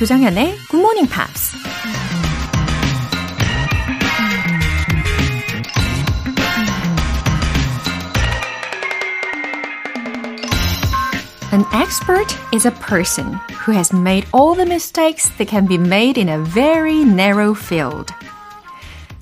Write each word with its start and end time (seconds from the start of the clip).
조정현의 0.00 0.56
Good 0.70 0.76
Morning 0.76 1.12
Pops. 1.12 1.54
An 11.52 11.66
expert 11.74 12.34
is 12.54 12.66
a 12.66 12.70
person 12.80 13.38
who 13.66 13.72
has 13.72 13.94
made 13.94 14.26
all 14.32 14.54
the 14.54 14.64
mistakes 14.64 15.28
that 15.36 15.50
can 15.50 15.66
be 15.66 15.76
made 15.76 16.18
in 16.18 16.30
a 16.30 16.38
very 16.38 17.02
narrow 17.02 17.54
field. 17.54 18.14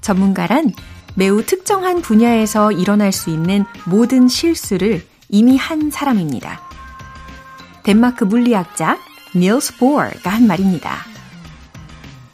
전문가란 0.00 0.72
매우 1.16 1.42
특정한 1.42 2.02
분야에서 2.02 2.70
일어날 2.70 3.10
수 3.10 3.30
있는 3.30 3.64
모든 3.84 4.28
실수를 4.28 5.04
이미 5.28 5.56
한 5.56 5.90
사람입니다. 5.90 6.60
덴마크 7.82 8.22
물리학자 8.22 9.07
닐스 9.34 9.76
보어가 9.76 10.30
한 10.30 10.46
말입니다. 10.46 10.96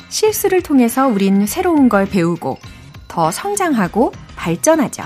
실수를 0.08 0.62
통해서 0.62 1.08
우린 1.08 1.46
새로운 1.46 1.88
걸 1.88 2.06
배우고 2.06 2.58
더 3.08 3.30
성장하고 3.30 4.12
발전하죠. 4.36 5.02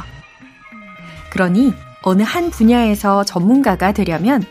그러니 1.30 1.72
어느 2.02 2.22
한 2.22 2.50
분야에서 2.50 3.24
전문가가 3.24 3.92
되려면 3.92 4.42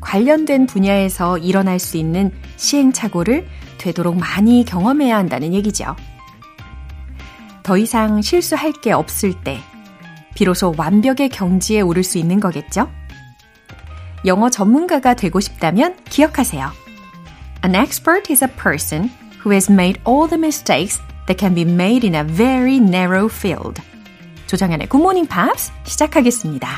관련된 0.00 0.66
분야에서 0.66 1.38
일어날 1.38 1.78
수 1.78 1.96
있는 1.96 2.32
시행착오를 2.56 3.46
되도록 3.78 4.16
많이 4.16 4.64
경험해야 4.64 5.16
한다는 5.16 5.52
얘기죠. 5.54 5.96
더 7.62 7.76
이상 7.76 8.22
실수할 8.22 8.72
게 8.72 8.92
없을 8.92 9.34
때, 9.42 9.58
비로소 10.34 10.72
완벽의 10.76 11.28
경지에 11.30 11.80
오를 11.80 12.04
수 12.04 12.18
있는 12.18 12.38
거겠죠? 12.38 12.88
영어 14.26 14.50
전문가가 14.50 15.14
되고 15.14 15.40
싶다면 15.40 15.96
기억하세요. 16.04 16.70
An 17.64 17.74
expert 17.74 18.30
is 18.30 18.44
a 18.44 18.50
person 18.50 19.08
who 19.44 19.52
has 19.52 19.70
made 19.70 20.00
all 20.06 20.28
the 20.28 20.38
mistakes 20.38 21.00
that 21.26 21.38
can 21.38 21.54
be 21.54 21.62
made 21.62 22.06
in 22.06 22.14
a 22.14 22.24
very 22.24 22.76
narrow 22.76 23.28
field. 23.32 23.80
조정현의 24.46 24.88
Good 24.88 25.02
Morning 25.02 25.28
Pops 25.28 25.72
시작하겠습니다. 25.84 26.68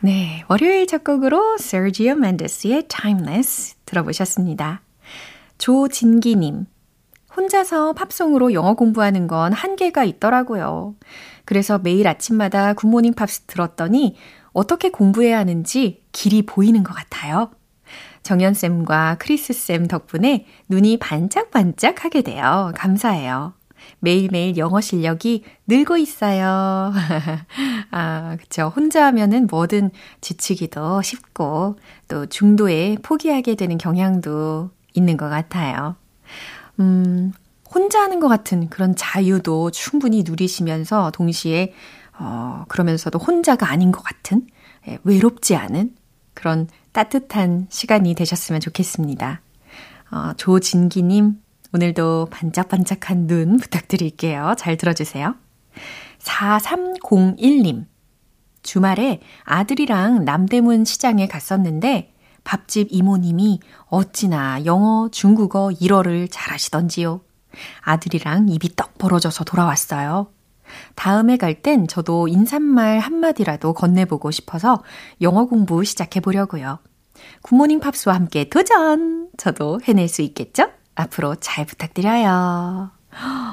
네, 0.00 0.44
월요일 0.48 0.86
첫 0.86 1.04
곡으로 1.04 1.56
Sergio 1.58 2.12
Mendes의 2.12 2.88
Timeless 2.88 3.76
들어보셨습니다. 3.86 4.82
조진기님, 5.56 6.66
혼자서 7.34 7.94
팝송으로 7.94 8.52
영어 8.52 8.74
공부하는 8.74 9.26
건 9.26 9.52
한계가 9.52 10.04
있더라고요. 10.04 10.94
그래서 11.44 11.78
매일 11.78 12.06
아침마다 12.06 12.74
굿모닝 12.74 13.14
팝스 13.14 13.42
들었더니 13.46 14.16
어떻게 14.54 14.88
공부해야 14.88 15.38
하는지 15.38 16.02
길이 16.12 16.42
보이는 16.42 16.82
것 16.82 16.94
같아요. 16.94 17.50
정현쌤과 18.22 19.16
크리스쌤 19.18 19.86
덕분에 19.86 20.46
눈이 20.68 20.96
반짝반짝 20.96 22.04
하게 22.04 22.22
돼요. 22.22 22.72
감사해요. 22.74 23.52
매일매일 23.98 24.56
영어 24.56 24.80
실력이 24.80 25.44
늘고 25.66 25.98
있어요. 25.98 26.92
아, 27.90 28.36
그쵸. 28.40 28.72
혼자 28.74 29.04
하면은 29.06 29.46
뭐든 29.46 29.90
지치기도 30.22 31.02
쉽고 31.02 31.78
또 32.08 32.24
중도에 32.26 32.96
포기하게 33.02 33.56
되는 33.56 33.76
경향도 33.76 34.70
있는 34.94 35.16
것 35.18 35.28
같아요. 35.28 35.96
음, 36.80 37.32
혼자 37.74 38.00
하는 38.00 38.20
것 38.20 38.28
같은 38.28 38.68
그런 38.70 38.94
자유도 38.96 39.70
충분히 39.70 40.22
누리시면서 40.22 41.10
동시에 41.10 41.72
어, 42.18 42.64
그러면서도 42.68 43.18
혼자가 43.18 43.70
아닌 43.70 43.92
것 43.92 44.02
같은 44.02 44.46
예, 44.88 44.98
외롭지 45.04 45.56
않은 45.56 45.94
그런 46.34 46.68
따뜻한 46.92 47.66
시간이 47.70 48.14
되셨으면 48.14 48.60
좋겠습니다. 48.60 49.40
어, 50.10 50.32
조진기님, 50.36 51.40
오늘도 51.72 52.28
반짝반짝한 52.30 53.26
눈 53.26 53.56
부탁드릴게요. 53.56 54.54
잘 54.56 54.76
들어주세요. 54.76 55.34
4301님, 56.20 57.86
주말에 58.62 59.20
아들이랑 59.42 60.24
남대문 60.24 60.84
시장에 60.84 61.26
갔었는데 61.26 62.14
밥집 62.44 62.88
이모님이 62.90 63.60
어찌나 63.86 64.64
영어, 64.64 65.08
중국어, 65.10 65.70
일어를 65.72 66.28
잘하시던지요. 66.28 67.22
아들이랑 67.80 68.48
입이 68.48 68.76
떡 68.76 68.98
벌어져서 68.98 69.44
돌아왔어요. 69.44 70.33
다음에 70.94 71.36
갈 71.36 71.62
땐 71.62 71.86
저도 71.86 72.28
인사말 72.28 72.98
한마디라도 72.98 73.74
건네보고 73.74 74.30
싶어서 74.30 74.82
영어 75.20 75.46
공부 75.46 75.84
시작해 75.84 76.20
보려고요. 76.20 76.78
굿모닝 77.42 77.80
팝스와 77.80 78.14
함께 78.14 78.48
도전! 78.48 79.28
저도 79.36 79.80
해낼 79.84 80.08
수 80.08 80.22
있겠죠? 80.22 80.68
앞으로 80.94 81.36
잘 81.36 81.64
부탁드려요. 81.64 82.90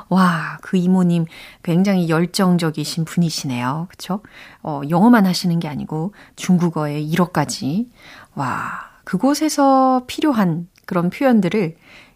와, 0.09 0.57
그 0.61 0.77
이모님 0.77 1.25
굉장히 1.63 2.09
열정적이신 2.09 3.05
분이시네요. 3.05 3.87
그쵸? 3.89 4.21
어, 4.63 4.81
영어만 4.89 5.25
하시는 5.25 5.57
게 5.59 5.67
아니고 5.67 6.13
중국어에 6.35 7.01
1어까지. 7.03 7.87
와, 8.35 8.89
그곳에서 9.03 10.03
필요한 10.07 10.67
그런 10.85 11.09
표현들을 11.09 11.75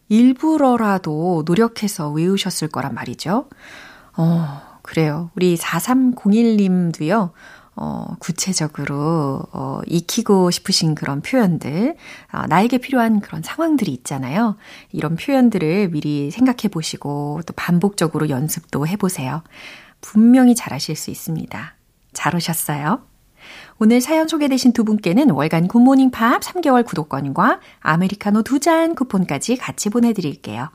일부러라도 0.09 1.43
노력해서 1.45 2.09
외우셨을 2.09 2.67
거란 2.67 2.93
말이죠. 2.93 3.49
어, 4.17 4.61
그래요. 4.85 5.31
우리 5.35 5.57
4301님도요, 5.57 7.31
어, 7.75 8.16
구체적으로, 8.19 9.41
어, 9.51 9.81
익히고 9.88 10.51
싶으신 10.51 10.96
그런 10.96 11.22
표현들, 11.22 11.96
어, 12.31 12.44
나에게 12.47 12.78
필요한 12.78 13.19
그런 13.19 13.41
상황들이 13.44 13.91
있잖아요. 13.91 14.56
이런 14.91 15.16
표현들을 15.16 15.90
미리 15.90 16.29
생각해 16.31 16.69
보시고, 16.72 17.41
또 17.46 17.53
반복적으로 17.56 18.29
연습도 18.29 18.88
해보세요. 18.88 19.44
분명히 20.01 20.53
잘하실 20.56 20.96
수 20.96 21.09
있습니다. 21.09 21.75
잘 22.13 22.35
오셨어요? 22.35 23.02
오늘 23.78 24.02
사연 24.02 24.28
소개되신 24.28 24.72
두 24.72 24.84
분께는 24.84 25.31
월간 25.31 25.67
굿모닝 25.67 26.12
팝스 26.12 26.41
3개월 26.41 26.85
구독권과 26.85 27.59
아메리카노 27.79 28.44
두 28.44 28.59
잔 28.59 28.96
쿠폰까지 28.96 29.57
같이 29.57 29.90
보내드릴게요. 29.90 30.69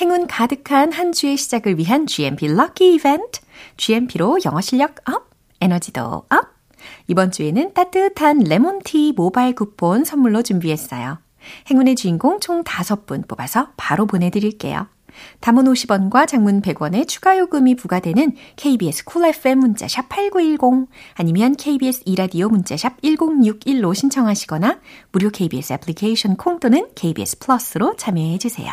행운 0.00 0.26
가득한 0.26 0.92
한 0.92 1.12
주의 1.12 1.36
시작을 1.36 1.78
위한 1.78 2.06
GMP 2.06 2.48
lucky 2.48 2.94
이벤트. 2.94 3.40
GMP로 3.76 4.38
영어 4.44 4.60
실력 4.60 4.96
up, 5.08 5.30
에너지도 5.60 6.02
up. 6.02 6.54
이번 7.06 7.30
주에는 7.30 7.74
따뜻한 7.74 8.40
레몬티 8.40 9.14
모바일 9.16 9.54
쿠폰 9.54 10.04
선물로 10.04 10.42
준비했어요. 10.42 11.18
행운의 11.70 11.96
주인공 11.96 12.40
총 12.40 12.64
5분 12.64 13.28
뽑아서 13.28 13.68
바로 13.76 14.06
보내드릴게요. 14.06 14.86
단문 15.40 15.64
50원과 15.64 16.26
장문 16.26 16.62
100원의 16.62 17.06
추가 17.06 17.38
요금이 17.38 17.76
부과되는 17.76 18.34
KBS 18.56 19.04
Cool 19.04 19.34
FM 19.34 19.58
문자샵 19.60 20.08
8910 20.08 20.88
아니면 21.14 21.54
KBS 21.56 22.02
이라디오 22.04 22.48
문자샵 22.48 23.00
1061로 23.02 23.94
신청하시거나 23.94 24.80
무료 25.12 25.30
KBS 25.30 25.74
애플리케이션 25.74 26.36
콩 26.36 26.58
또는 26.58 26.88
KBS 26.94 27.38
플러스로 27.38 27.94
참여해 27.96 28.38
주세요. 28.38 28.72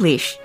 English. 0.00 0.40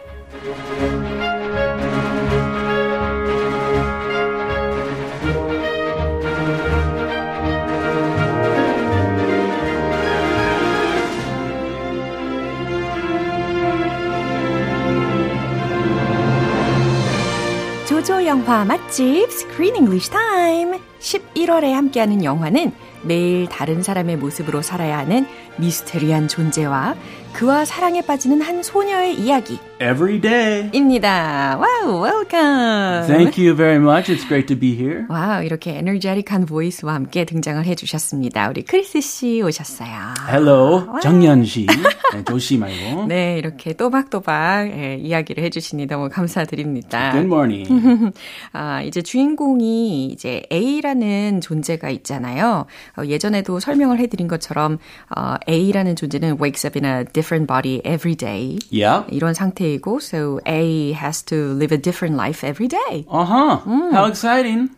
조조 17.88 18.25
영화 18.25 18.66
맛집 18.66 19.30
Screen 19.30 19.75
English 19.78 20.12
Time 20.12 20.80
11월에 21.00 21.72
함께하는 21.72 22.25
영화는 22.25 22.74
매일 23.04 23.48
다른 23.48 23.84
사람의 23.84 24.18
모습으로 24.18 24.62
살아야 24.62 24.98
하는 24.98 25.25
미스테리한 25.57 26.28
존재와 26.28 26.96
그와 27.35 27.65
사랑에 27.65 28.01
빠지는 28.01 28.41
한 28.41 28.63
소녀의 28.63 29.19
이야기. 29.19 29.59
Every 29.81 30.21
day. 30.21 30.69
입니다. 30.71 31.57
Wow, 31.59 32.01
welcome. 32.01 33.05
Thank 33.07 33.37
you 33.37 33.53
very 33.53 33.75
much. 33.75 34.09
It's 34.09 34.25
great 34.25 34.47
to 34.47 34.57
be 34.57 34.71
here. 34.73 35.03
Wow, 35.09 35.44
이렇게 35.43 35.77
energetic한 35.77 36.45
voice와 36.45 36.94
함께 36.93 37.25
등장을 37.25 37.65
해주셨습니다. 37.65 38.47
우리 38.47 38.63
크리스 38.63 39.01
씨 39.01 39.41
오셨어요. 39.41 39.89
Hello, 40.29 40.87
정현 41.01 41.44
씨. 41.43 41.67
네, 42.13 42.23
조씨 42.23 42.57
말고. 42.57 43.07
네, 43.07 43.37
이렇게 43.37 43.73
또박또박 43.73 44.69
예, 44.69 44.95
이야기를 44.95 45.43
해주시니 45.43 45.87
너무 45.87 46.07
감사드립니다. 46.07 47.11
Good 47.11 47.25
morning. 47.25 48.13
아, 48.53 48.81
이제 48.81 49.01
주인공이 49.01 50.05
이제 50.05 50.43
A라는 50.49 51.41
존재가 51.41 51.89
있잖아요. 51.89 52.65
어, 52.97 53.05
예전에도 53.05 53.59
설명을 53.59 53.99
해드린 53.99 54.29
것처럼 54.29 54.77
어, 55.13 55.35
A라는 55.49 55.97
존재는 55.97 56.37
wakes 56.41 56.65
up 56.65 56.79
in 56.81 56.85
a 56.85 57.03
different 57.25 57.48
body 57.48 57.81
every 57.83 58.13
day. 58.16 58.60
Yeah. 58.69 59.04
이런 59.10 59.33
상태이고, 59.33 60.00
so 60.00 60.39
A 60.45 60.94
has 60.94 61.24
to 61.25 61.54
live 61.57 61.72
a 61.74 61.77
different 61.77 62.16
life 62.16 62.44
every 62.44 62.68
day. 62.68 63.06
Uh 63.10 63.25
huh. 63.25 63.57
How 63.92 64.06
exciting. 64.06 64.69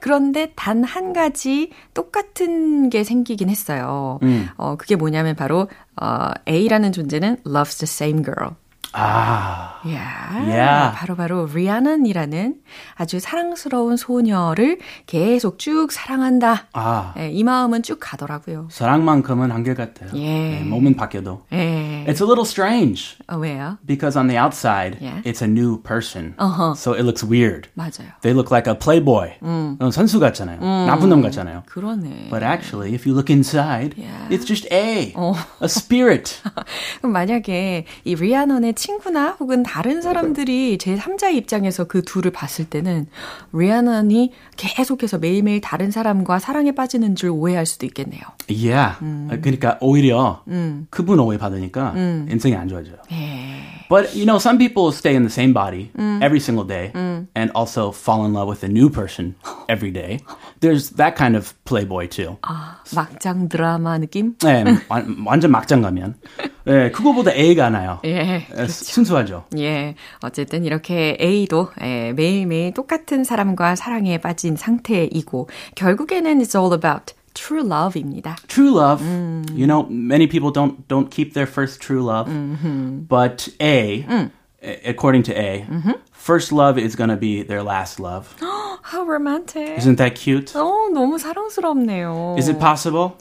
그런데 0.00 0.52
단 0.54 0.84
한 0.84 1.12
가지 1.12 1.70
똑같은 1.94 2.88
게 2.88 3.02
생기긴 3.02 3.48
했어요. 3.50 4.20
어, 4.56 4.76
그게 4.76 4.94
뭐냐면 4.96 5.34
바로 5.34 5.68
어, 6.00 6.30
A라는 6.48 6.92
존재는 6.92 7.38
loves 7.46 7.78
the 7.78 7.88
same 7.88 8.22
girl. 8.22 8.54
아. 8.92 9.80
Yeah. 9.84 10.48
Yeah. 10.48 10.92
바로 10.94 11.16
바로 11.16 11.46
리아넌이라는 11.52 12.54
아주 12.94 13.18
사랑스러운 13.18 13.96
소녀를 13.96 14.78
계속 15.06 15.58
쭉 15.58 15.90
사랑한다. 15.90 16.68
아. 16.72 17.14
예, 17.18 17.30
이 17.30 17.42
마음은 17.42 17.82
쭉 17.82 17.98
가더라고요. 18.00 18.68
사랑만큼은 18.70 19.50
한결 19.50 19.74
같아요. 19.74 20.10
예. 20.14 20.60
네, 20.60 20.64
몸은 20.64 20.94
바뀌어도. 20.94 21.42
예. 21.52 22.04
It's 22.06 22.20
a 22.20 22.26
little 22.26 22.44
strange 22.46 23.16
어, 23.28 23.36
왜요? 23.38 23.78
because 23.86 24.16
on 24.16 24.28
the 24.28 24.38
outside, 24.38 24.98
Yeah. 25.00 25.20
it's 25.24 25.42
a 25.42 25.48
new 25.48 25.82
person. 25.82 26.34
Uh-huh. 26.38 26.74
So 26.76 26.92
it 26.94 27.02
looks 27.04 27.24
weird. 27.24 27.68
맞아요. 27.74 28.12
They 28.22 28.32
look 28.32 28.52
like 28.52 28.70
a 28.70 28.78
playboy. 28.78 29.34
어, 29.42 29.90
선수 29.90 30.20
같잖아요. 30.20 30.60
나쁜 30.60 31.08
놈 31.08 31.22
같잖아요. 31.22 31.64
그러네. 31.66 32.28
But 32.30 32.44
actually, 32.44 32.94
if 32.94 33.04
you 33.08 33.14
look 33.16 33.30
inside, 33.32 33.94
Yeah. 33.98 34.28
it's 34.30 34.44
just 34.46 34.68
A, 34.72 35.12
a 35.60 35.66
spirit. 35.68 36.38
그럼 37.00 37.12
만약에 37.12 37.84
이 38.04 38.14
리아넌의 38.14 38.74
친구나 38.86 39.36
혹은 39.38 39.62
다른 39.62 40.02
사람들이 40.02 40.76
제 40.78 40.96
3자의 40.96 41.34
입장에서 41.36 41.84
그 41.84 42.02
둘을 42.02 42.32
봤을 42.32 42.64
때는 42.64 43.06
리아넌이 43.52 44.32
계속해서 44.56 45.18
매일매일 45.18 45.60
다른 45.60 45.92
사람과 45.92 46.40
사랑에 46.40 46.72
빠지는 46.72 47.14
줄 47.14 47.30
오해할 47.30 47.64
수도 47.64 47.86
있겠네요. 47.86 48.20
yeah. 48.50 48.98
그러니까 49.40 49.78
오히려 49.80 50.42
그분 50.90 51.20
오해 51.20 51.38
받으니까 51.38 51.94
인생이 51.96 52.56
안 52.56 52.66
좋아져요. 52.66 52.96
예. 53.12 53.62
But 53.88 54.14
you 54.16 54.24
know, 54.24 54.38
some 54.38 54.58
people 54.58 54.88
stay 54.90 55.14
in 55.14 55.22
the 55.22 55.30
same 55.30 55.52
body 55.54 55.90
every 56.20 56.40
single 56.40 56.66
day 56.66 56.90
and 57.36 57.52
also 57.54 57.92
fall 57.92 58.24
in 58.26 58.32
love 58.32 58.48
with 58.48 58.64
a 58.64 58.68
new 58.68 58.90
person 58.90 59.36
every 59.68 59.92
day. 59.92 60.18
There's 60.60 60.96
that 60.96 61.14
kind 61.14 61.36
of 61.36 61.54
playboy 61.66 62.08
too. 62.08 62.38
아, 62.42 62.78
막장 62.94 63.48
드라마 63.48 63.98
느낌? 63.98 64.34
네, 64.38 64.64
완- 64.88 65.22
완전 65.26 65.50
막장 65.52 65.82
가면. 65.82 66.14
네, 66.64 66.90
그거보다 66.90 67.32
A가 67.32 67.70
나요. 67.70 67.98
예. 68.04 68.46
에, 68.54 68.66
순수하죠. 68.68 69.44
예. 69.58 69.94
어쨌든 70.22 70.64
이렇게 70.64 71.16
A도 71.20 71.70
예, 71.82 72.12
매일매일 72.12 72.72
똑같은 72.72 73.24
사람과 73.24 73.74
사랑에 73.74 74.18
빠진 74.18 74.56
상태이고 74.56 75.48
결국에는 75.74 76.38
it's 76.40 76.54
all 76.58 76.72
about 76.72 77.14
true 77.34 77.64
love입니다. 77.66 78.36
True 78.46 78.70
love. 78.78 79.02
You 79.56 79.66
know, 79.66 79.86
many 79.90 80.28
people 80.28 80.52
don't 80.52 80.86
don't 80.88 81.10
keep 81.10 81.32
their 81.34 81.46
first 81.50 81.80
true 81.80 82.02
love. 82.04 82.30
But 83.08 83.48
A, 83.60 84.06
a- 84.62 84.90
according 84.90 85.24
to 85.24 85.32
A, 85.34 85.66
first 86.12 86.52
love 86.52 86.78
is 86.78 86.94
to 87.08 87.16
be 87.16 87.42
their 87.42 87.62
last 87.64 87.98
love. 87.98 88.36
How 88.84 89.04
romantic. 89.04 89.78
Isn't 89.78 89.96
that 89.96 90.14
cute? 90.14 90.52
어, 90.54 90.90
너무 90.92 91.18
사랑스럽네요. 91.18 92.36
Is 92.38 92.48
it 92.50 92.58
possible? 92.60 93.16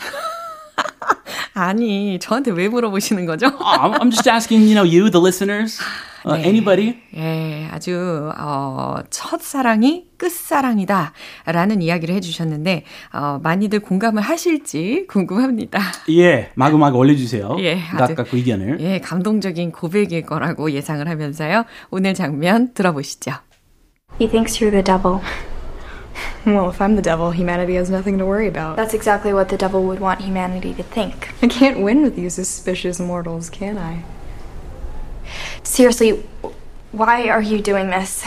아니, 1.54 2.18
저한테 2.19 2.51
왜 2.51 2.68
물어보시는 2.69 3.25
거죠? 3.25 3.48
I'm, 3.48 3.94
I'm 4.00 4.12
just 4.12 4.30
asking, 4.30 4.63
you 4.66 4.74
know, 4.74 4.86
you, 4.86 5.10
the 5.12 5.19
listeners, 5.22 5.81
uh, 6.25 6.39
anybody. 6.42 6.95
예, 7.16 7.68
아주 7.72 8.31
어, 8.38 8.95
첫사랑이 9.10 10.06
끝사랑이다 10.18 11.13
라는 11.45 11.81
이야기를 11.81 12.16
해주셨는데 12.16 12.86
어, 13.13 13.39
많이들 13.44 13.80
공감을 13.80 14.22
하실지 14.22 15.07
궁금합니다. 15.10 15.80
예, 16.10 16.51
마구마구 16.56 16.98
올려주세요. 17.00 17.57
예, 17.60 17.80
아주- 17.92 18.16
각각 18.16 18.33
의견을. 18.33 18.80
예, 18.80 19.00
감동적인 19.00 19.72
고백일 19.74 20.25
거라고 20.25 20.72
예상을 20.72 21.06
하면서요. 21.07 21.66
오늘 21.89 22.13
장면 22.13 22.74
들어보시죠. 22.74 23.31
He 24.19 24.30
thinks 24.30 24.60
you're 24.63 24.72
the 24.72 24.83
devil. 24.83 25.19
Well, 26.46 26.72
if 26.72 26.81
I'm 26.81 26.96
the 26.96 27.04
devil, 27.04 27.30
humanity 27.30 27.75
has 27.75 27.92
nothing 27.92 28.18
to 28.18 28.25
worry 28.25 28.48
about. 28.48 28.75
That's 28.75 28.96
exactly 28.96 29.31
what 29.31 29.50
the 29.50 29.58
devil 29.58 29.84
would 29.84 30.00
want 30.00 30.22
humanity 30.22 30.74
to 30.74 30.81
think. 30.81 31.31
I 31.44 31.48
can't 31.48 31.81
win 31.81 32.02
with 32.02 32.18
you 32.18 32.31
suspicious 32.31 33.00
mortals, 33.00 33.50
can 33.52 33.78
I? 33.78 34.04
Seriously, 35.62 36.24
why 36.92 37.30
are 37.30 37.42
you 37.42 37.62
doing 37.62 37.92
this? 37.92 38.25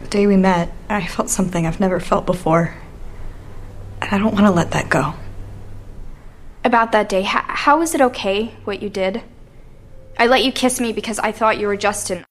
The 0.00 0.08
day 0.08 0.26
we 0.26 0.38
met, 0.38 0.72
I 0.88 1.06
felt 1.06 1.28
something 1.28 1.66
I've 1.66 1.80
never 1.80 2.00
felt 2.00 2.24
before. 2.24 2.74
And 4.00 4.10
I 4.14 4.18
don't 4.18 4.32
want 4.32 4.46
to 4.46 4.50
let 4.50 4.70
that 4.70 4.88
go. 4.88 5.12
About 6.64 6.92
that 6.92 7.10
day, 7.10 7.20
h- 7.20 7.26
how 7.26 7.82
is 7.82 7.94
it 7.94 8.00
okay 8.00 8.54
what 8.64 8.82
you 8.82 8.88
did? 8.88 9.22
I 10.18 10.26
let 10.26 10.44
you 10.44 10.52
kiss 10.52 10.80
me 10.80 10.92
because 10.94 11.18
I 11.18 11.30
thought 11.32 11.58
you 11.58 11.66
were 11.66 11.76
Justin. 11.76 12.24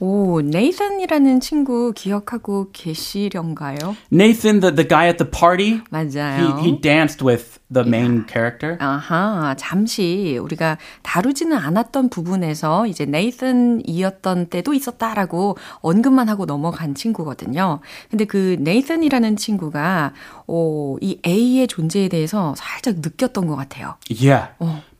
오, 0.00 0.40
네이선이라는 0.40 1.40
친구 1.40 1.92
기억하고 1.94 2.68
계시련가요? 2.72 3.96
Nathan, 4.12 4.60
the, 4.60 4.74
the 4.74 4.88
guy 4.88 5.06
at 5.08 5.18
the 5.18 5.30
party, 5.30 5.80
맞아요. 5.90 6.58
he, 6.58 6.70
he 6.70 6.80
danced 6.80 7.24
with 7.24 7.58
the 7.74 7.86
main 7.86 8.24
character. 8.26 8.78
아하, 8.80 9.54
잠시 9.58 10.38
우리가 10.40 10.78
다루지는 11.02 11.56
않았던 11.56 12.08
부분에서 12.08 12.86
이제 12.86 13.04
네이슨이었던 13.04 14.46
때도 14.46 14.72
있었다라고 14.72 15.58
언급만 15.80 16.28
하고 16.30 16.46
넘어간 16.46 16.94
친구거든요. 16.94 17.80
근데 18.10 18.24
그 18.24 18.56
네이슨이라는 18.60 19.36
친구가 19.36 20.12
어, 20.46 20.96
이 21.00 21.18
A의 21.26 21.66
존재에 21.66 22.08
대해서 22.08 22.54
살짝 22.56 22.96
느꼈던 23.02 23.46
것 23.46 23.56
같아요. 23.56 23.96
Yeah. 24.08 24.48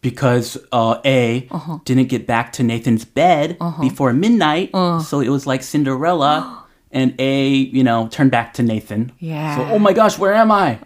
Because 0.02 0.58
uh, 0.70 0.96
A 1.06 1.48
didn't 1.86 2.10
get 2.10 2.26
back 2.26 2.52
to 2.52 2.62
Nathan's 2.62 3.06
bed 3.06 3.56
before 3.80 4.12
midnight, 4.12 4.70
so 5.00 5.20
it 5.20 5.30
was 5.30 5.46
like 5.46 5.62
Cinderella. 5.62 6.63
And 6.93 7.13
A, 7.19 7.49
you 7.71 7.83
know, 7.83 8.07
turned 8.09 8.31
back 8.31 8.53
to 8.55 8.63
Nathan. 8.63 9.11
Yeah. 9.19 9.55
So, 9.57 9.75
oh 9.75 9.77
my 9.79 9.93
gosh, 9.93 10.17
where 10.17 10.33
am 10.33 10.51
I? 10.51 10.79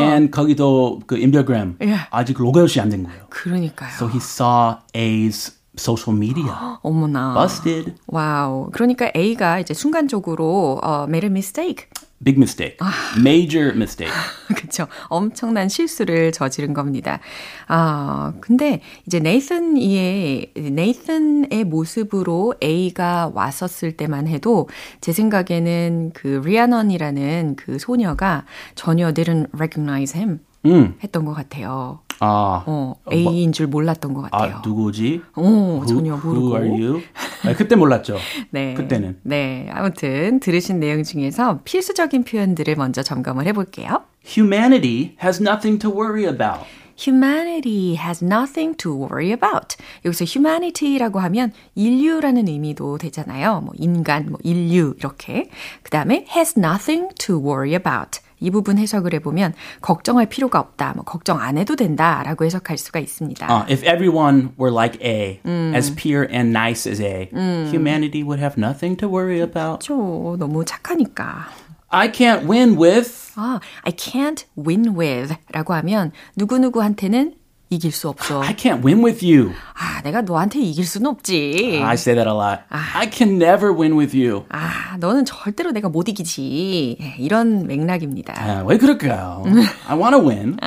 And 0.00 0.30
거기도 0.30 1.00
그 1.06 1.18
인별그램 1.18 1.76
Yeah. 1.78 2.06
아직 2.10 2.38
로그아웃이 2.38 2.80
안 2.80 2.88
된 2.88 3.04
거예요. 3.04 3.26
그러니까요. 3.28 3.90
So 3.98 4.06
he 4.08 4.16
saw 4.18 4.76
A's 4.94 5.52
social 5.76 6.16
media. 6.16 6.78
어머나. 6.82 7.34
Busted. 7.34 7.94
와우. 8.06 8.70
그러니까 8.72 9.10
A가 9.14 9.58
이제 9.60 9.74
순간적으로 9.74 10.80
어, 10.82 11.04
made 11.06 11.26
a 11.26 11.30
mistake. 11.30 11.88
Big 12.23 12.37
mistake. 12.37 12.77
Major 13.19 13.73
mistake. 13.75 14.11
그쵸. 14.55 14.87
엄청난 15.07 15.69
실수를 15.69 16.31
저지른 16.31 16.73
겁니다. 16.73 17.19
아, 17.67 18.33
근데 18.41 18.81
이제 19.05 19.19
네이슨의, 19.19 20.51
네이슨의 20.55 21.63
모습으로 21.65 22.55
A가 22.63 23.31
왔었을 23.33 23.91
때만 23.97 24.27
해도 24.27 24.67
제 24.99 25.11
생각에는 25.13 26.11
그 26.15 26.41
리아넌이라는 26.43 27.55
그 27.55 27.77
소녀가 27.77 28.45
전혀 28.73 29.13
didn't 29.13 29.49
recognize 29.53 30.19
him 30.19 30.39
음. 30.65 30.95
했던 31.03 31.23
것 31.23 31.33
같아요. 31.33 31.99
아, 32.19 32.63
어, 32.65 32.95
A인 33.11 33.51
줄 33.51 33.67
몰랐던 33.67 34.15
것 34.15 34.21
같아요. 34.23 34.55
아 34.55 34.61
누구지? 34.65 35.21
오, 35.35 35.85
전혀 35.85 36.15
Who, 36.15 36.33
모르고. 36.33 36.47
who 36.47 36.55
are 36.55 36.67
you? 36.67 37.01
아, 37.43 37.53
그때 37.53 37.75
몰랐죠. 37.75 38.17
네. 38.49 38.73
그때는. 38.73 39.19
네. 39.23 39.67
아무튼 39.71 40.39
들으신 40.39 40.79
내용 40.79 41.03
중에서 41.03 41.61
필수적인 41.63 42.23
표현들을 42.23 42.75
먼저 42.75 43.03
점검을 43.03 43.45
해볼게요. 43.47 44.03
Humanity 44.25 45.15
has 45.21 45.41
nothing 45.41 45.79
to 45.79 45.91
worry 45.91 46.25
about. 46.25 46.65
Humanity 46.99 47.95
has 47.95 48.23
nothing 48.23 48.75
to 48.77 48.91
worry 48.91 49.31
about. 49.31 49.77
여기서 50.03 50.25
humanity라고 50.25 51.19
하면 51.19 51.53
인류라는 51.75 52.47
의미도 52.47 52.97
되잖아요. 52.97 53.61
뭐 53.61 53.73
인간, 53.77 54.31
뭐 54.31 54.39
인류 54.43 54.95
이렇게. 54.97 55.49
그 55.83 55.91
다음에 55.91 56.25
has 56.35 56.57
nothing 56.57 57.13
to 57.19 57.37
worry 57.37 57.75
about. 57.75 58.19
이 58.39 58.51
부분 58.51 58.77
해석을 58.77 59.13
해보면 59.15 59.53
걱정할 59.81 60.27
필요가 60.27 60.59
없다, 60.59 60.93
뭐 60.95 61.03
걱정 61.03 61.39
안 61.39 61.57
해도 61.57 61.75
된다라고 61.75 62.45
해석할 62.45 62.77
수가 62.77 62.99
있습니다. 62.99 63.47
Uh, 63.47 63.65
if 63.71 63.83
everyone 63.83 64.49
were 64.59 64.73
like 64.73 64.99
A, 65.03 65.39
as 65.75 65.93
pure 65.95 66.27
and 66.31 66.51
nice 66.51 66.89
as 66.89 67.01
A, 67.01 67.29
humanity 67.71 68.23
would 68.23 68.39
have 68.39 68.57
nothing 68.57 68.97
to 68.97 69.07
worry 69.09 69.41
about. 69.41 69.79
그렇죠. 69.85 70.35
너무 70.37 70.63
착하니까. 70.65 71.49
I 71.89 72.11
can't 72.11 72.47
win 72.49 72.77
with. 72.77 73.31
아, 73.35 73.59
I 73.83 73.93
can't 73.93 74.43
win 74.57 74.95
with 74.97 75.33
라고 75.51 75.73
하면 75.75 76.11
누구누구한테는 76.35 77.35
이길 77.69 77.91
수 77.91 78.07
없어. 78.09 78.41
I 78.41 78.55
can't 78.55 78.83
win 78.85 79.03
with 79.03 79.25
you. 79.25 79.53
아, 79.73 80.01
내가 80.01 80.21
너한테 80.21 80.59
이길 80.59 80.85
수는 80.85 81.09
없지. 81.11 81.81
I 81.83 81.93
say 81.95 82.15
that 82.15 82.29
a 82.29 82.33
lot. 82.33 82.63
I 82.69 83.09
can 83.11 83.41
never 83.41 83.73
win 83.77 83.97
with 83.97 84.17
you. 84.17 84.45
아, 84.49 84.95
너는 84.99 85.25
절대로 85.25 85.71
내가 85.71 85.89
못 85.89 86.07
이기지. 86.07 86.97
예, 87.01 87.15
이런 87.19 87.67
맥락입니다. 87.67 88.33
아, 88.37 88.63
왜 88.65 88.77
그럴까요? 88.77 89.43
I 89.87 89.97
want 89.97 90.15
to 90.17 90.25
win. 90.27 90.57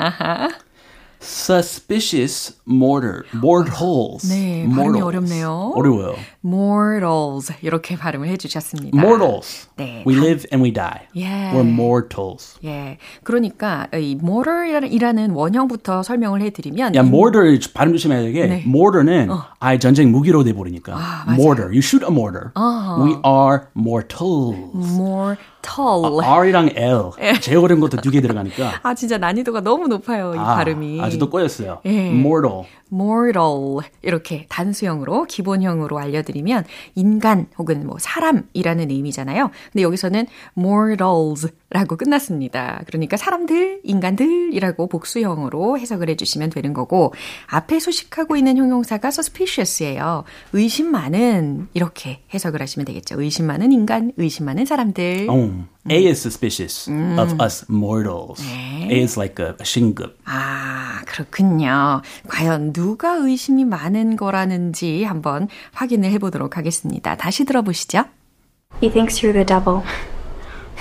Suspicious 1.21 2.55
mortar, 2.67 3.23
mortals. 3.35 4.27
네, 4.27 4.67
발음이 4.67 5.01
어렵네요. 5.01 5.71
어려워요. 5.75 6.15
mortals 6.43 7.53
이렇게 7.61 7.95
발음을 7.95 8.27
해주셨습니다. 8.27 8.97
Mortals. 8.99 9.67
네. 9.77 10.03
We 10.07 10.15
live 10.17 10.45
and 10.51 10.63
we 10.63 10.73
die. 10.73 11.07
Yeah. 11.15 11.55
We're 11.55 11.67
mortals. 11.67 12.57
예, 12.65 12.97
그러니까 13.23 13.87
이 13.93 14.17
mortar이라는 14.19 15.31
원형부터 15.31 16.01
설명을 16.01 16.41
해드리면 16.41 16.95
야, 16.95 17.01
이 17.01 17.05
mortar 17.05 17.55
발음 17.73 17.93
조심해야 17.93 18.21
되게. 18.21 18.47
네. 18.47 18.63
mortar는 18.65 19.29
아예 19.59 19.77
전쟁 19.77 20.11
무기로 20.11 20.43
돼 20.43 20.53
버리니까. 20.53 20.93
맞아요. 21.27 21.39
mortar. 21.39 21.67
You 21.69 21.79
shoot 21.81 22.03
a 22.03 22.11
mortar. 22.11 22.51
We 22.99 23.15
are 23.23 23.67
mortals. 23.77 24.97
Mortal. 25.63 26.21
R이랑 26.23 26.69
L. 26.75 27.11
제일 27.41 27.57
어려운 27.59 27.79
것도 27.79 27.97
두 28.01 28.11
개 28.11 28.21
들어가니까. 28.21 28.79
아, 28.83 28.93
진짜 28.95 29.17
난이도가 29.17 29.61
너무 29.61 29.87
높아요, 29.87 30.33
이 30.35 30.37
아, 30.37 30.55
발음이. 30.55 31.01
아직도 31.01 31.29
꼬였어요. 31.29 31.79
예. 31.85 32.09
mortal. 32.09 32.63
mortal 32.91 33.79
이렇게 34.01 34.45
단수형으로 34.49 35.23
기본형으로 35.25 35.97
알려드리면 35.97 36.65
인간 36.95 37.47
혹은 37.57 37.85
뭐 37.87 37.95
사람이라는 37.99 38.89
의미잖아요. 38.91 39.49
근데 39.71 39.83
여기서는 39.83 40.27
mortals 40.57 41.47
라고 41.73 41.95
끝났습니다. 41.95 42.81
그러니까 42.85 43.15
사람들, 43.15 43.79
인간들이라고 43.85 44.87
복수형으로 44.87 45.79
해석을 45.79 46.09
해주시면 46.09 46.49
되는 46.49 46.73
거고 46.73 47.13
앞에 47.47 47.79
수식하고 47.79 48.35
있는 48.35 48.57
형용사가 48.57 49.07
suspicious예요. 49.07 50.25
의심 50.51 50.91
많은 50.91 51.69
이렇게 51.73 52.23
해석을 52.33 52.61
하시면 52.61 52.85
되겠죠. 52.85 53.21
의심 53.21 53.47
많은 53.47 53.71
인간, 53.71 54.11
의심 54.17 54.45
많은 54.45 54.65
사람들. 54.65 55.27
Oh, 55.29 55.63
A 55.89 56.07
is 56.07 56.19
suspicious 56.19 56.91
of 57.17 57.41
us 57.41 57.65
mortals. 57.69 58.43
A 58.91 59.01
is 59.01 59.17
like 59.17 59.43
a, 59.43 59.51
a 59.51 59.63
신급. 59.63 60.17
아, 60.25 61.01
그렇군요. 61.05 62.01
과연 62.27 62.73
누가 62.73 63.13
의심이 63.13 63.63
많은 63.63 64.17
거라는지 64.17 65.05
한번 65.05 65.47
확인을 65.71 66.11
해보도록 66.11 66.57
하겠습니다. 66.57 67.15
다시 67.15 67.45
들어보시죠. 67.45 68.03
He 68.83 68.91
thinks 68.91 69.21
you're 69.21 69.31
the 69.31 69.45
devil. 69.45 69.81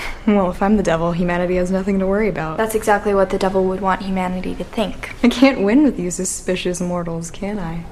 Well, 0.26 0.50
if 0.50 0.62
I'm 0.62 0.76
the 0.76 0.82
devil, 0.82 1.12
humanity 1.12 1.56
has 1.56 1.70
nothing 1.70 1.98
to 1.98 2.06
worry 2.06 2.28
about. 2.28 2.58
That's 2.58 2.74
exactly 2.74 3.14
what 3.14 3.30
the 3.30 3.38
devil 3.38 3.64
would 3.64 3.80
want 3.80 4.02
humanity 4.02 4.54
to 4.54 4.64
think. 4.64 5.14
I 5.24 5.28
can't 5.28 5.62
win 5.62 5.82
with 5.82 5.98
you 5.98 6.10
suspicious 6.10 6.80
mortals, 6.80 7.30
can 7.30 7.58
I? 7.58 7.84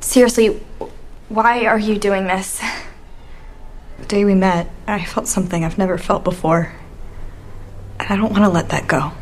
Seriously, 0.00 0.60
why 1.28 1.64
are 1.64 1.78
you 1.78 1.98
doing 1.98 2.26
this? 2.26 2.62
The 3.98 4.06
day 4.06 4.24
we 4.24 4.34
met, 4.34 4.70
I 4.86 5.04
felt 5.04 5.26
something 5.26 5.64
I've 5.64 5.78
never 5.78 5.98
felt 5.98 6.22
before. 6.22 6.74
And 7.98 8.10
I 8.10 8.16
don't 8.16 8.30
want 8.30 8.44
to 8.44 8.50
let 8.50 8.68
that 8.68 8.86
go. 8.86 9.12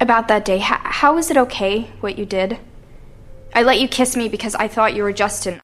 About 0.00 0.28
that 0.28 0.44
day, 0.44 0.58
how, 0.58 0.78
how 0.82 1.18
is 1.18 1.30
it 1.30 1.36
okay 1.36 1.90
what 2.00 2.16
you 2.16 2.24
did? 2.24 2.58
I 3.54 3.62
let 3.62 3.80
you 3.80 3.88
kiss 3.88 4.16
me 4.16 4.28
because 4.28 4.54
I 4.54 4.68
thought 4.68 4.94
you 4.94 5.02
were 5.02 5.12
Justin. 5.12 5.60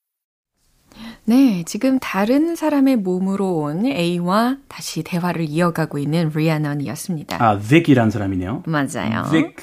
네, 1.24 1.62
지금 1.64 1.98
다른 2.00 2.56
사람의 2.56 2.96
몸으로 2.96 3.58
온 3.58 3.86
A와 3.86 4.56
다시 4.68 5.02
대화를 5.02 5.48
이어가고 5.48 5.98
있는 5.98 6.30
리아넌이었습니다. 6.34 7.36
아, 7.44 7.58
Vic이라는 7.58 8.10
사람이네요. 8.10 8.64
맞아요. 8.66 9.24
Vic, 9.30 9.54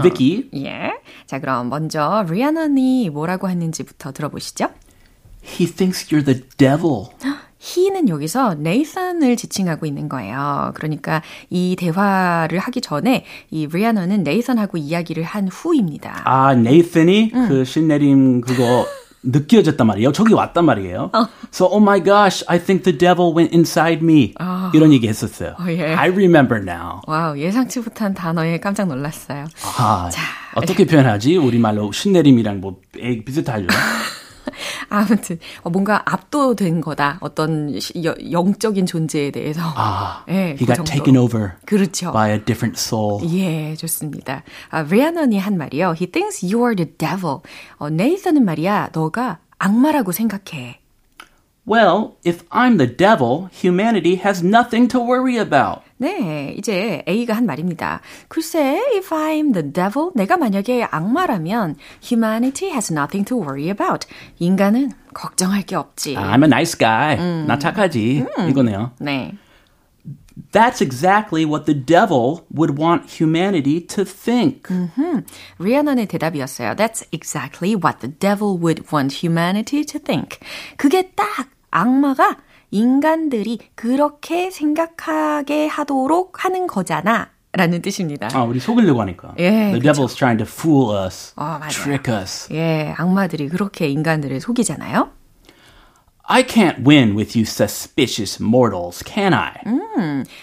Vicky. 0.00 0.48
예. 0.64 0.92
자, 1.26 1.40
그럼 1.40 1.70
먼저 1.70 2.24
리아넌이 2.28 3.10
뭐라고 3.10 3.48
했는지부터 3.48 4.12
들어보시죠. 4.12 4.68
He 5.44 5.66
thinks 5.66 6.06
you're 6.08 6.24
the 6.24 6.42
devil. 6.56 7.06
he는 7.64 8.08
여기서 8.08 8.54
네이선을 8.54 9.36
지칭하고 9.36 9.86
있는 9.86 10.08
거예요. 10.08 10.72
그러니까 10.74 11.22
이 11.48 11.76
대화를 11.78 12.58
하기 12.58 12.80
전에 12.80 13.24
이 13.50 13.66
리아너는 13.66 14.24
네이선하고 14.24 14.78
이야기를 14.78 15.22
한 15.22 15.48
후입니다. 15.48 16.22
아, 16.24 16.54
네이슨이 16.54 17.30
그 17.30 17.64
신내림 17.64 18.40
그거 18.40 18.86
느껴졌단 19.22 19.86
말이에요. 19.86 20.12
저기 20.12 20.34
왔단 20.34 20.64
말이에요. 20.64 21.10
So, 21.52 21.66
oh 21.66 21.80
my 21.82 22.02
gosh, 22.02 22.44
I 22.48 22.58
think 22.58 22.84
the 22.84 22.96
devil 22.96 23.32
went 23.34 23.54
inside 23.54 24.02
me. 24.02 24.34
이런 24.74 24.92
얘기 24.92 25.08
했었어요. 25.08 25.54
어, 25.58 25.64
예. 25.68 25.94
I 25.94 26.08
remember 26.10 26.60
now. 26.62 27.00
Wow, 27.06 27.38
예상치 27.38 27.80
못한 27.80 28.14
단어에 28.14 28.58
깜짝 28.58 28.88
놀랐어요. 28.88 29.44
아, 29.78 30.10
어떻게 30.54 30.86
표현하지? 30.86 31.36
우리말로 31.36 31.92
신내림이랑 31.92 32.60
뭐 32.60 32.80
에, 32.98 33.22
비슷하죠? 33.24 33.66
아무튼 34.88 35.38
어, 35.62 35.70
뭔가 35.70 36.02
압도된 36.04 36.80
거다. 36.80 37.18
어떤 37.20 37.78
시- 37.80 38.04
여- 38.04 38.14
영적인 38.30 38.86
존재에 38.86 39.30
대해서. 39.30 39.60
아, 39.62 40.24
예, 40.28 40.54
he 40.54 40.56
그 40.56 40.66
got 40.66 40.76
정도로. 40.76 40.84
taken 40.84 41.16
over 41.16 41.52
그렇죠. 41.66 42.12
by 42.12 42.30
a 42.32 42.38
different 42.44 42.78
soul. 42.80 43.20
예, 43.34 43.74
좋습니다. 43.76 44.42
아, 44.70 44.82
리아넌이 44.82 45.38
한 45.38 45.56
말이요. 45.56 45.94
He 45.98 46.06
thinks 46.10 46.44
you 46.44 46.64
are 46.64 46.74
the 46.76 46.90
devil. 46.98 47.38
어, 47.78 47.90
네이선은 47.90 48.44
말이야, 48.44 48.90
너가 48.92 49.38
악마라고 49.58 50.12
생각해. 50.12 50.78
Well, 51.64 52.16
if 52.26 52.42
I'm 52.50 52.76
the 52.76 52.88
devil, 52.96 53.48
humanity 53.52 54.16
has 54.24 54.44
nothing 54.44 54.88
to 54.88 55.00
worry 55.00 55.38
about. 55.38 55.82
네, 56.02 56.52
이제 56.58 57.04
A가 57.08 57.34
한 57.34 57.46
말입니다. 57.46 58.00
글쎄, 58.26 58.82
if 58.96 59.14
I'm 59.14 59.52
the 59.52 59.72
devil, 59.72 60.10
내가 60.16 60.36
만약에 60.36 60.82
악마라면 60.90 61.76
humanity 62.02 62.72
has 62.72 62.92
nothing 62.92 63.24
to 63.24 63.38
worry 63.38 63.68
about. 63.68 64.08
인간은 64.40 64.90
걱정할 65.14 65.62
게 65.62 65.76
없지. 65.76 66.16
I'm 66.16 66.42
a 66.42 66.48
nice 66.48 66.76
guy. 66.76 67.16
나 67.46 67.56
착하지. 67.56 68.26
이거네요. 68.50 68.90
네. 68.98 69.36
That's 70.50 70.82
exactly 70.82 71.44
what 71.44 71.66
the 71.66 71.78
devil 71.78 72.46
would 72.52 72.76
want 72.76 73.22
humanity 73.22 73.80
to 73.86 74.04
think. 74.04 74.68
리아넌의 75.60 76.08
대답이었어요. 76.08 76.74
That's 76.74 77.06
exactly 77.12 77.76
what 77.76 78.00
the 78.00 78.12
devil 78.12 78.58
would 78.58 78.82
want 78.92 79.24
humanity 79.24 79.84
to 79.84 80.00
think. 80.00 80.40
그게 80.76 81.12
딱 81.14 81.48
악마가 81.70 82.38
인간들이 82.72 83.58
그렇게 83.76 84.50
생각하게 84.50 85.68
하도록 85.68 86.44
하는 86.44 86.66
거잖아. 86.66 87.28
라는 87.52 87.82
뜻입니다. 87.82 88.30
아, 88.32 88.44
우리 88.44 88.58
속이려고 88.58 89.02
하니까. 89.02 89.34
예, 89.38 89.50
the 89.50 89.78
그쵸. 89.78 89.92
devil's 89.92 90.16
trying 90.16 90.42
to 90.42 90.50
fool 90.50 90.96
us, 91.04 91.34
어, 91.36 91.44
맞아요. 91.60 91.68
trick 91.68 92.14
us. 92.14 92.48
예, 92.50 92.94
악마들이 92.96 93.48
그렇게 93.48 93.88
인간들을 93.88 94.40
속이잖아요. 94.40 95.10
I 96.31 96.43
can't 96.43 96.79
win 96.85 97.15
with 97.15 97.37
you 97.37 97.45
suspicious 97.45 98.37
mortals, 98.43 99.01
can 99.01 99.33
I? 99.33 99.53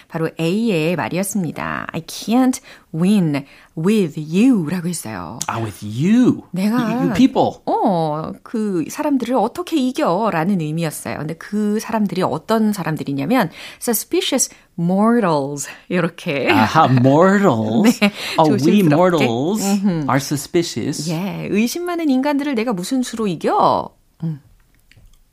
바로 0.09 0.31
A의 0.41 0.97
말이었습니다. 0.97 1.89
I 1.93 2.01
can't 2.01 2.59
win 2.95 3.45
with 3.77 4.19
you 4.19 4.67
라고 4.71 4.89
했어요. 4.89 5.39
Ah, 5.47 5.63
with 5.63 5.85
you. 5.85 6.45
내가- 6.55 6.79
you, 6.89 7.01
you 7.09 7.13
people. 7.15 7.61
어, 7.67 8.33
그 8.43 8.85
사람들을 8.89 9.35
어떻게 9.37 9.77
이겨? 9.77 10.31
라는 10.33 10.63
의미였어요. 10.63 11.19
근데 11.19 11.35
그 11.35 11.79
사람들이 11.81 12.23
어떤 12.23 12.73
사람들이냐면 12.73 13.51
suspicious 13.79 14.49
mortals 14.79 15.69
이렇게 15.91 16.49
Aha, 16.51 16.89
mortals. 16.91 18.01
네, 18.01 18.11
oh, 18.39 18.53
we 18.53 18.59
조심스럽게. 18.59 18.95
mortals 18.95 19.63
are 20.09 20.17
suspicious. 20.17 21.11
예, 21.11 21.47
의심 21.51 21.85
많은 21.85 22.09
인간들을 22.09 22.55
내가 22.55 22.73
무슨 22.73 23.03
수로 23.03 23.27
이겨? 23.27 23.91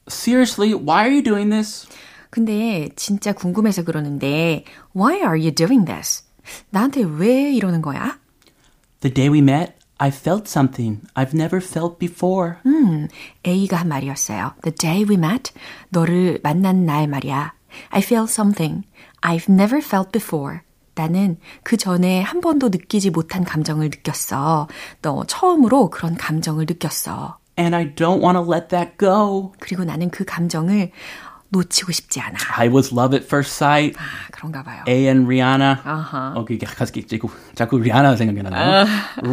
Seriously, 0.09 0.73
why 0.75 1.05
are 1.05 1.11
you 1.13 1.23
doing 1.23 1.51
this? 1.51 1.89
근데 2.31 2.89
진짜 2.97 3.33
궁금해서 3.33 3.83
그러는데 3.83 4.65
why 4.95 5.17
are 5.17 5.39
you 5.39 5.53
doing 5.53 5.85
this? 5.85 6.25
나한테 6.71 7.03
왜 7.03 7.53
이러는 7.53 7.83
거야? 7.83 8.19
The 9.01 9.13
day 9.13 9.29
we 9.29 9.39
met, 9.41 9.75
I 9.99 10.11
felt 10.11 10.49
something 10.49 11.01
I've 11.15 11.35
never 11.35 11.65
felt 11.65 11.99
before. 11.99 12.57
음, 12.67 13.09
A가 13.47 13.79
한 13.79 13.89
말이었어요. 13.89 14.55
The 14.63 14.75
day 14.75 15.05
we 15.09 15.15
met, 15.17 15.53
너를 15.89 16.41
만난 16.43 16.85
날 16.85 17.09
말이야. 17.09 17.55
I 17.91 18.01
feel 18.03 18.25
something 18.25 18.85
I've 19.23 19.49
never 19.51 19.79
felt 19.79 20.13
before. 20.13 20.61
나는 20.95 21.39
그 21.63 21.77
전에 21.77 22.23
한 22.23 22.41
번도 22.41 22.69
느끼지 22.71 23.11
못한 23.11 23.45
감정을 23.45 23.91
느꼈어. 23.91 24.69
너 25.03 25.25
처음으로 25.25 25.91
그런 25.91 26.15
감정을 26.17 26.67
느꼈어. 26.69 27.39
And 27.59 27.75
I 27.75 27.85
don't 27.95 28.21
want 28.21 28.37
to 28.37 28.43
let 28.43 28.69
that 28.69 28.99
go. 28.99 29.53
그리고 29.61 29.85
나는 29.85 30.11
그 30.11 30.25
감정을 30.25 30.91
놓치고 31.49 31.93
싶지 31.93 32.21
않아. 32.21 32.37
I 32.59 32.69
was 32.69 32.93
love 32.93 33.17
at 33.17 33.25
first 33.27 33.53
sight. 33.55 33.97
아, 33.99 34.03
그런가 34.33 34.63
봐요. 34.63 34.83
A 34.89 35.07
and 35.07 35.25
Rihanna. 35.27 35.77
아하. 35.85 36.33
어, 36.37 36.45
그게 36.45 36.59
자꾸, 36.67 36.85
자꾸, 37.07 37.29
자꾸 37.55 37.79
리아나 37.79 38.15
생각이 38.17 38.43
나네요. 38.43 38.85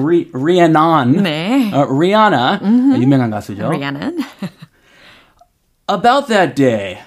리, 0.07 0.29
Rhiannon. 0.33 1.23
네. 1.23 1.71
어, 1.73 1.81
Rihanna. 1.89 2.59
유명한 3.01 3.29
가수죠. 3.31 3.69
리아는 3.71 4.19
About 5.89 6.27
that 6.27 6.55
day, 6.55 6.99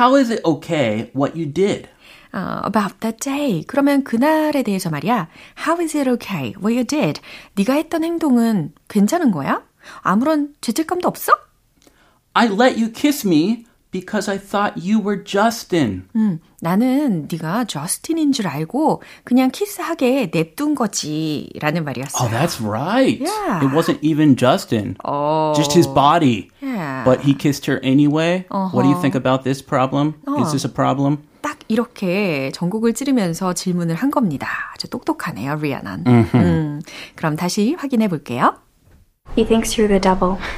How 0.00 0.14
is 0.16 0.30
it 0.30 0.42
okay 0.44 1.10
what 1.14 1.36
you 1.36 1.46
did? 1.46 1.88
uh, 2.34 2.60
about 2.64 2.98
that 3.00 3.20
day. 3.20 3.62
그러면 3.66 4.02
그날에 4.02 4.62
대해서 4.64 4.90
말이야. 4.90 5.28
How 5.66 5.80
is 5.80 5.96
it 5.96 6.10
okay? 6.10 6.54
What 6.58 6.74
you 6.74 6.84
did? 6.84 7.20
네가 7.54 7.74
했던 7.74 8.02
행동은 8.02 8.72
괜찮은 8.88 9.30
거야? 9.30 9.62
아무런 10.02 10.54
죄책감도 10.60 11.08
없어? 11.08 11.32
I 12.34 12.48
let 12.48 12.78
you 12.78 12.90
kiss 12.92 13.26
me 13.26 13.64
because 13.90 14.28
I 14.28 14.36
thought 14.36 14.76
you 14.76 15.00
were 15.00 15.16
Justin. 15.16 16.08
음, 16.14 16.40
나는 16.60 17.28
네가 17.32 17.64
저스틴인 17.64 18.32
줄 18.32 18.46
알고 18.46 19.02
그냥 19.24 19.50
키스하게 19.50 20.30
냅둔 20.34 20.74
거지라는 20.74 21.84
말이었어요. 21.84 22.20
Oh, 22.20 22.30
that's 22.30 22.60
right. 22.60 23.18
Yeah. 23.18 23.64
It 23.64 23.72
wasn't 23.74 23.98
even 24.02 24.36
Justin. 24.36 24.96
Oh. 25.02 25.54
Just 25.56 25.72
his 25.72 25.86
body. 25.88 26.50
Yeah. 26.60 27.04
But 27.04 27.20
he 27.22 27.32
kissed 27.32 27.64
her 27.66 27.80
anyway. 27.82 28.44
What 28.50 28.82
do 28.82 28.88
you 28.90 29.00
think 29.00 29.14
about 29.14 29.44
this 29.44 29.62
problem? 29.64 30.14
Is 30.40 30.52
this 30.52 30.66
a 30.66 30.70
problem? 30.72 31.24
딱 31.40 31.58
이렇게 31.68 32.50
전곡을 32.52 32.92
찌르면서 32.92 33.54
질문을 33.54 33.94
한 33.94 34.10
겁니다. 34.10 34.48
아주 34.74 34.90
똑똑하네요, 34.90 35.54
리아난. 35.54 36.04
음, 36.06 36.82
그럼 37.14 37.36
다시 37.36 37.74
확인해 37.78 38.08
볼게요. 38.08 38.56
He 39.34 39.44
thinks 39.44 39.76
you're 39.76 39.88
the 39.88 40.00
devil. 40.00 40.40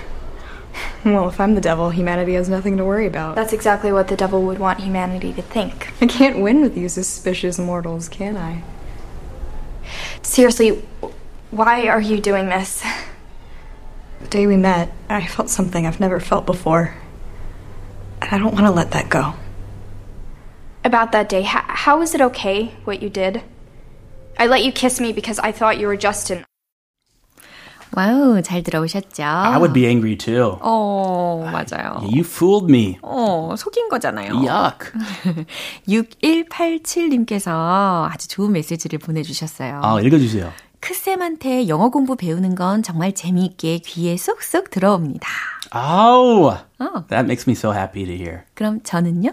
Well, 1.04 1.28
if 1.28 1.40
I'm 1.40 1.54
the 1.54 1.60
devil, 1.60 1.90
humanity 1.90 2.34
has 2.34 2.48
nothing 2.48 2.76
to 2.76 2.84
worry 2.84 3.06
about. 3.06 3.37
That's 3.37 3.52
exactly 3.52 3.92
what 3.92 4.08
the 4.08 4.16
devil 4.16 4.42
would 4.42 4.58
want 4.58 4.80
humanity 4.80 5.32
to 5.32 5.42
think. 5.42 5.92
I 6.00 6.06
can't 6.06 6.40
win 6.40 6.60
with 6.60 6.76
you 6.76 6.88
suspicious 6.88 7.58
mortals, 7.58 8.08
can 8.08 8.37
I? 8.37 8.62
Seriously, 10.22 10.82
why 11.50 11.87
are 11.87 12.00
you 12.00 12.20
doing 12.20 12.48
this? 12.48 12.84
The 14.20 14.28
day 14.28 14.46
we 14.46 14.56
met, 14.56 14.92
I 15.08 15.26
felt 15.26 15.48
something 15.48 15.87
I've 15.87 16.00
never 16.00 16.18
felt 16.18 16.46
before. 16.46 16.96
And 18.20 18.32
I 18.32 18.38
don't 18.38 18.52
want 18.52 18.66
to 18.66 18.72
let 18.72 18.90
that 18.90 19.08
go. 19.08 19.34
About 20.84 21.12
that 21.12 21.28
day, 21.28 21.42
how, 21.42 21.62
how 21.66 22.02
is 22.02 22.14
it 22.14 22.20
okay 22.20 22.75
what 22.84 23.00
you 23.00 23.08
did? 23.08 23.42
I 24.37 24.46
let 24.46 24.64
you 24.64 24.72
kiss 24.72 25.00
me 25.00 25.12
because 25.12 25.38
I 25.38 25.52
thought 25.52 25.78
you 25.78 25.87
were 25.87 25.96
Justin. 25.96 26.44
와우, 27.98 28.40
잘 28.42 28.62
들어오셨죠? 28.62 29.24
I 29.24 29.56
would 29.56 29.72
be 29.72 29.84
angry 29.84 30.16
too. 30.16 30.56
어, 30.60 31.42
맞아요. 31.50 31.96
You 32.02 32.20
fooled 32.20 32.72
me. 32.72 32.96
어, 33.02 33.56
속인 33.58 33.88
거잖아요. 33.88 34.34
Yuck. 34.34 34.92
6187님께서 35.88 38.08
아주 38.08 38.28
좋은 38.28 38.52
메시지를 38.52 39.00
보내주셨어요. 39.00 39.80
아, 39.82 40.00
읽어주세요. 40.00 40.52
크쌤한테 40.78 41.66
영어 41.66 41.88
공부 41.88 42.14
배우는 42.14 42.54
건 42.54 42.84
정말 42.84 43.10
재미있게 43.10 43.78
귀에 43.78 44.16
쏙쏙 44.16 44.70
들어옵니다. 44.70 45.28
Oh, 45.74 46.56
어, 46.78 47.04
that 47.08 47.24
makes 47.24 47.48
me 47.48 47.54
so 47.54 47.72
happy 47.74 48.04
to 48.04 48.14
hear. 48.14 48.42
그럼 48.54 48.78
저는요? 48.84 49.32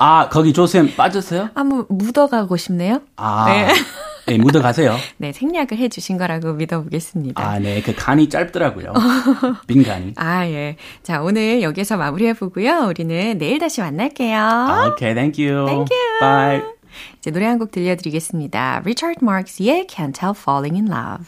아, 0.00 0.30
거기 0.30 0.54
조쌤 0.54 0.96
빠졌어요? 0.96 1.50
한번 1.54 1.84
묻어가고 1.90 2.56
싶네요. 2.56 3.02
아, 3.16 3.44
네. 3.46 3.68
네, 4.26 4.38
묻어가세요. 4.38 4.96
네, 5.18 5.32
생략을 5.32 5.76
해주신 5.78 6.16
거라고 6.18 6.54
믿어보겠습니다. 6.54 7.42
아, 7.46 7.58
네, 7.58 7.82
그 7.82 7.94
간이 7.94 8.28
짧더라고요. 8.28 8.92
빈간이. 9.66 10.14
아, 10.16 10.46
예. 10.46 10.76
자, 11.02 11.20
오늘 11.22 11.62
여기서 11.62 11.96
마무리해보고요. 11.96 12.86
우리는 12.88 13.38
내일 13.38 13.58
다시 13.58 13.80
만날게요. 13.80 14.92
Okay, 14.94 15.14
thank 15.14 15.38
you. 15.44 15.66
Thank 15.66 15.88
you. 15.96 16.20
Bye. 16.20 16.62
이제 17.18 17.30
노래 17.30 17.46
한 17.46 17.58
곡 17.58 17.70
들려드리겠습니다. 17.72 18.80
Richard 18.84 19.18
Marx의 19.22 19.86
Can't 19.88 20.22
Help 20.22 20.38
Falling 20.40 20.76
in 20.76 20.86
Love. 20.92 21.26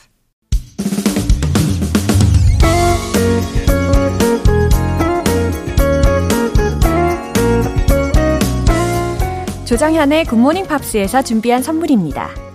조정현의 9.67 10.26
굿모닝 10.26 10.67
팝스에서 10.69 11.23
준비한 11.23 11.62
선물입니다. 11.62 12.46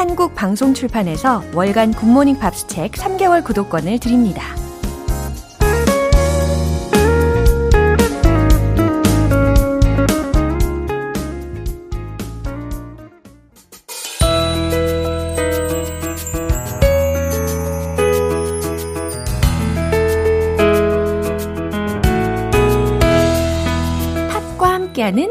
한국 0.00 0.34
방송 0.34 0.72
출판에서 0.72 1.42
월간 1.52 1.92
굿모닝 1.92 2.38
팝스 2.38 2.66
책 2.68 2.92
3개월 2.92 3.44
구독권을 3.44 3.98
드립니다. 3.98 4.42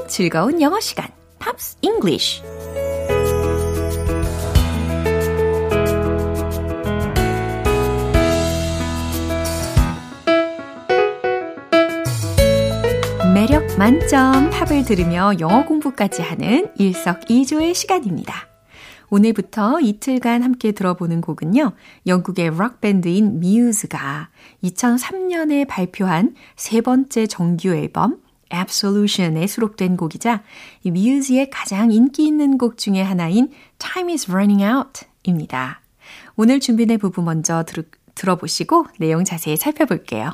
즐거운 0.08 0.62
영어 0.62 0.80
시간, 0.82 1.08
Pops 1.40 1.78
English. 1.82 2.49
만점 13.80 14.50
팝을 14.50 14.84
들으며 14.84 15.32
영어 15.40 15.64
공부까지 15.64 16.22
하는 16.22 16.70
일석이조의 16.78 17.74
시간입니다. 17.74 18.50
오늘부터 19.10 19.80
이틀간 19.80 20.44
함께 20.44 20.74
들어보는 20.74 21.22
곡은요. 21.22 21.72
영국의 22.06 22.50
록밴드인 22.50 23.40
뮤즈가 23.40 24.28
2003년에 24.66 25.66
발표한 25.66 26.36
세 26.58 26.82
번째 26.82 27.26
정규 27.26 27.70
앨범 27.70 28.18
Absolution에 28.54 29.48
수록된 29.48 29.96
곡이자 29.96 30.44
이 30.84 30.92
뮤즈의 30.92 31.50
가장 31.50 31.94
인기 31.94 32.26
있는 32.26 32.58
곡 32.58 32.78
중에 32.78 33.02
하나인 33.02 33.50
Time 33.78 34.12
is 34.12 34.30
Running 34.30 34.62
Out 34.62 35.06
입니다. 35.24 35.80
오늘 36.36 36.60
준비된 36.60 37.00
부분 37.00 37.24
먼저 37.24 37.64
들, 37.64 37.86
들어보시고 38.14 38.88
내용 39.00 39.24
자세히 39.24 39.56
살펴볼게요. 39.56 40.34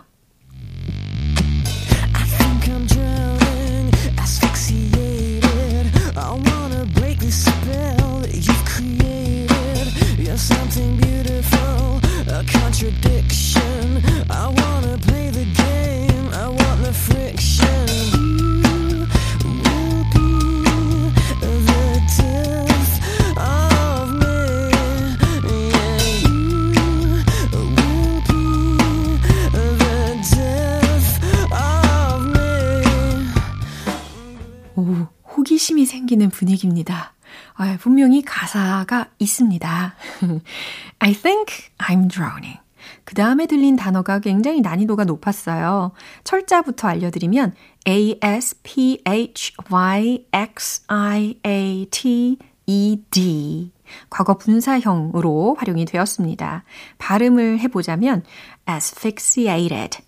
호기심이 35.45 35.85
생기는 35.85 36.31
분위기입니다. 36.31 37.13
아, 37.53 37.77
분명히 37.79 38.23
가사가 38.23 39.09
있습니다. 39.19 39.93
I 40.99 41.13
think 41.13 41.69
I'm 41.77 42.09
drowning. 42.09 42.59
그 43.03 43.13
다음에 43.13 43.45
들린 43.45 43.75
단어가 43.75 44.19
굉장히 44.19 44.61
난이도가 44.61 45.03
높았어요. 45.03 45.91
철자부터 46.23 46.87
알려드리면 46.87 47.53
A, 47.87 48.17
S, 48.21 48.59
P, 48.63 49.03
H, 49.07 49.53
Y, 49.69 50.25
X, 50.33 50.83
I, 50.87 51.39
A, 51.45 51.85
T, 51.91 52.37
E, 52.65 53.03
D. 53.11 53.71
과거 54.09 54.39
분사형으로 54.39 55.57
활용이 55.59 55.85
되었습니다. 55.85 56.63
발음을 56.97 57.59
해보자면 57.59 58.23
asphyxiated, 58.67 59.99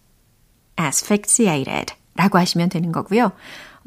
asphyxiated 0.79 1.93
라고 2.15 2.39
하시면 2.39 2.69
되는 2.69 2.91
거고요. 2.91 3.31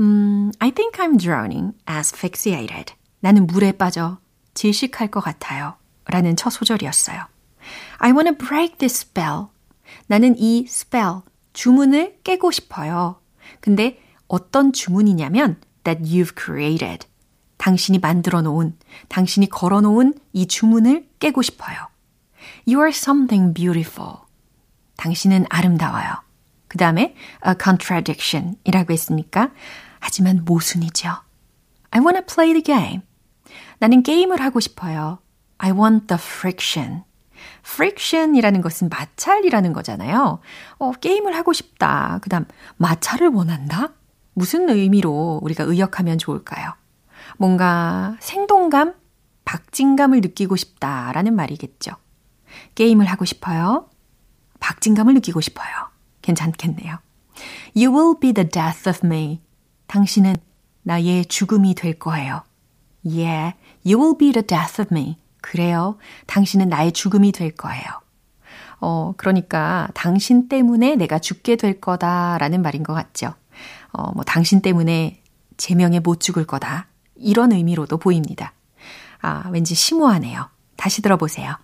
음, 0.01 0.51
I 0.59 0.71
think 0.71 0.99
I'm 0.99 1.19
drowning, 1.19 1.75
asphyxiated. 1.89 2.95
나는 3.21 3.47
물에 3.47 3.73
빠져 3.73 4.19
질식할 4.55 5.09
것 5.09 5.21
같아요. 5.21 5.75
라는 6.07 6.37
첫 6.37 6.51
소절이었어요. 6.51 7.27
I 7.99 8.11
wanna 8.13 8.37
break 8.37 8.79
this 8.79 9.07
spell. 9.07 9.47
나는 10.07 10.37
이 10.39 10.65
spell, 10.67 11.21
주문을 11.53 12.19
깨고 12.25 12.51
싶어요. 12.51 13.21
근데 13.61 14.01
어떤 14.27 14.73
주문이냐면 14.73 15.61
that 15.85 16.03
you've 16.03 16.35
created. 16.39 17.07
당신이 17.59 17.99
만들어 17.99 18.41
놓은, 18.41 18.79
당신이 19.09 19.51
걸어 19.51 19.83
놓은 19.83 20.15
이 20.33 20.47
주문을 20.47 21.09
깨고 21.19 21.43
싶어요. 21.43 21.77
You 22.67 22.81
are 22.81 22.91
something 22.91 23.53
beautiful. 23.53 24.17
당신은 24.97 25.45
아름다워요. 25.51 26.23
그 26.69 26.79
다음에 26.79 27.15
a 27.47 27.55
contradiction 27.63 28.57
이라고 28.65 28.93
했으니까 28.93 29.51
하지만 30.01 30.45
모순이죠. 30.45 31.11
I 31.91 32.01
wanna 32.01 32.25
play 32.25 32.53
the 32.53 32.63
game. 32.63 33.03
나는 33.79 34.03
게임을 34.03 34.41
하고 34.41 34.61
싶어요. 34.61 35.19
I 35.59 35.73
want 35.73 36.07
the 36.07 36.19
friction. 36.21 37.05
friction이라는 37.65 38.61
것은 38.61 38.89
마찰이라는 38.89 39.73
거잖아요. 39.73 40.41
어, 40.79 40.93
게임을 40.93 41.35
하고 41.37 41.53
싶다. 41.53 42.19
그 42.23 42.29
다음, 42.29 42.45
마찰을 42.77 43.29
원한다? 43.29 43.93
무슨 44.35 44.69
의미로 44.69 45.41
우리가 45.43 45.65
의역하면 45.65 46.19
좋을까요? 46.19 46.75
뭔가 47.39 48.17
생동감, 48.21 48.95
박진감을 49.45 50.21
느끼고 50.21 50.57
싶다라는 50.57 51.35
말이겠죠. 51.35 51.93
게임을 52.75 53.07
하고 53.07 53.25
싶어요. 53.25 53.89
박진감을 54.61 55.15
느끼고 55.15 55.41
싶어요. 55.41 55.69
괜찮겠네요. 56.23 56.99
You 57.75 57.95
will 57.95 58.19
be 58.21 58.33
the 58.33 58.49
death 58.49 58.89
of 58.89 59.01
me. 59.05 59.41
당신은 59.91 60.37
나의 60.83 61.25
죽음이 61.27 61.75
될 61.75 61.99
거예요. 61.99 62.43
Yeah, 63.05 63.57
you 63.85 64.01
will 64.01 64.17
be 64.17 64.31
the 64.31 64.47
death 64.47 64.81
of 64.81 64.95
me. 64.95 65.17
그래요. 65.41 65.97
당신은 66.27 66.69
나의 66.69 66.93
죽음이 66.93 67.33
될 67.33 67.51
거예요. 67.51 67.83
어, 68.81 69.15
그러니까 69.17 69.89
당신 69.95 70.49
때문에 70.49 70.95
내가 70.95 71.19
죽게 71.19 71.57
될 71.57 71.81
거다라는 71.81 72.63
말인 72.63 72.85
것 72.85 72.95
같죠. 72.95 73.35
어, 73.93 74.13
뭐 74.13 74.23
당신 74.23 74.63
때문에 74.63 75.23
제명에 75.57 75.99
못 75.99 76.21
죽을 76.21 76.47
거다. 76.47 76.87
이런 77.17 77.51
의미로도 77.51 77.99
보입니다. 77.99 78.53
아, 79.21 79.49
왠지 79.51 79.75
심오하네요. 79.75 80.49
다시 80.77 81.03
들어보세요. 81.03 81.57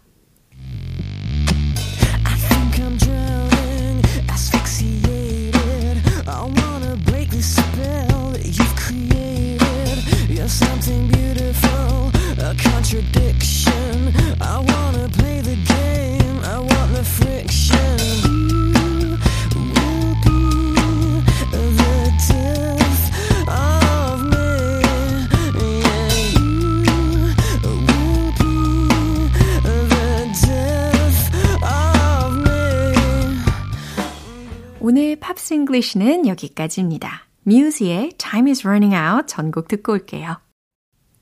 English는 35.76 36.26
여기까지입니다. 36.26 37.26
뮤즈의 37.42 38.12
Time 38.18 38.50
is 38.50 38.66
Running 38.66 38.94
Out 38.94 39.26
전곡 39.26 39.68
듣고 39.68 39.92
올게요. 39.92 40.38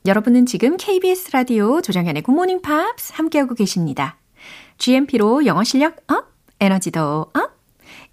여러분은 0.07 0.47
지금 0.47 0.77
KBS 0.77 1.31
라디오 1.33 1.81
조정현의 1.81 2.23
굿모닝 2.23 2.63
팝스 2.63 3.13
함께하고 3.15 3.55
계십니다. 3.55 4.17
GMP로 4.79 5.47
영어 5.47 5.65
실력 5.65 5.97
up, 6.11 6.33
에너지도 6.61 7.33
up, 7.33 7.59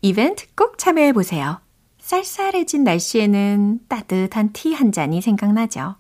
이벤트 0.02 0.46
꼭 0.56 0.78
참여해보세요. 0.78 1.62
쌀쌀해진 2.00 2.84
날씨에는 2.84 3.82
따뜻한 3.88 4.52
티 4.54 4.74
한 4.74 4.92
잔이 4.92 5.22
생각나죠. 5.22 5.96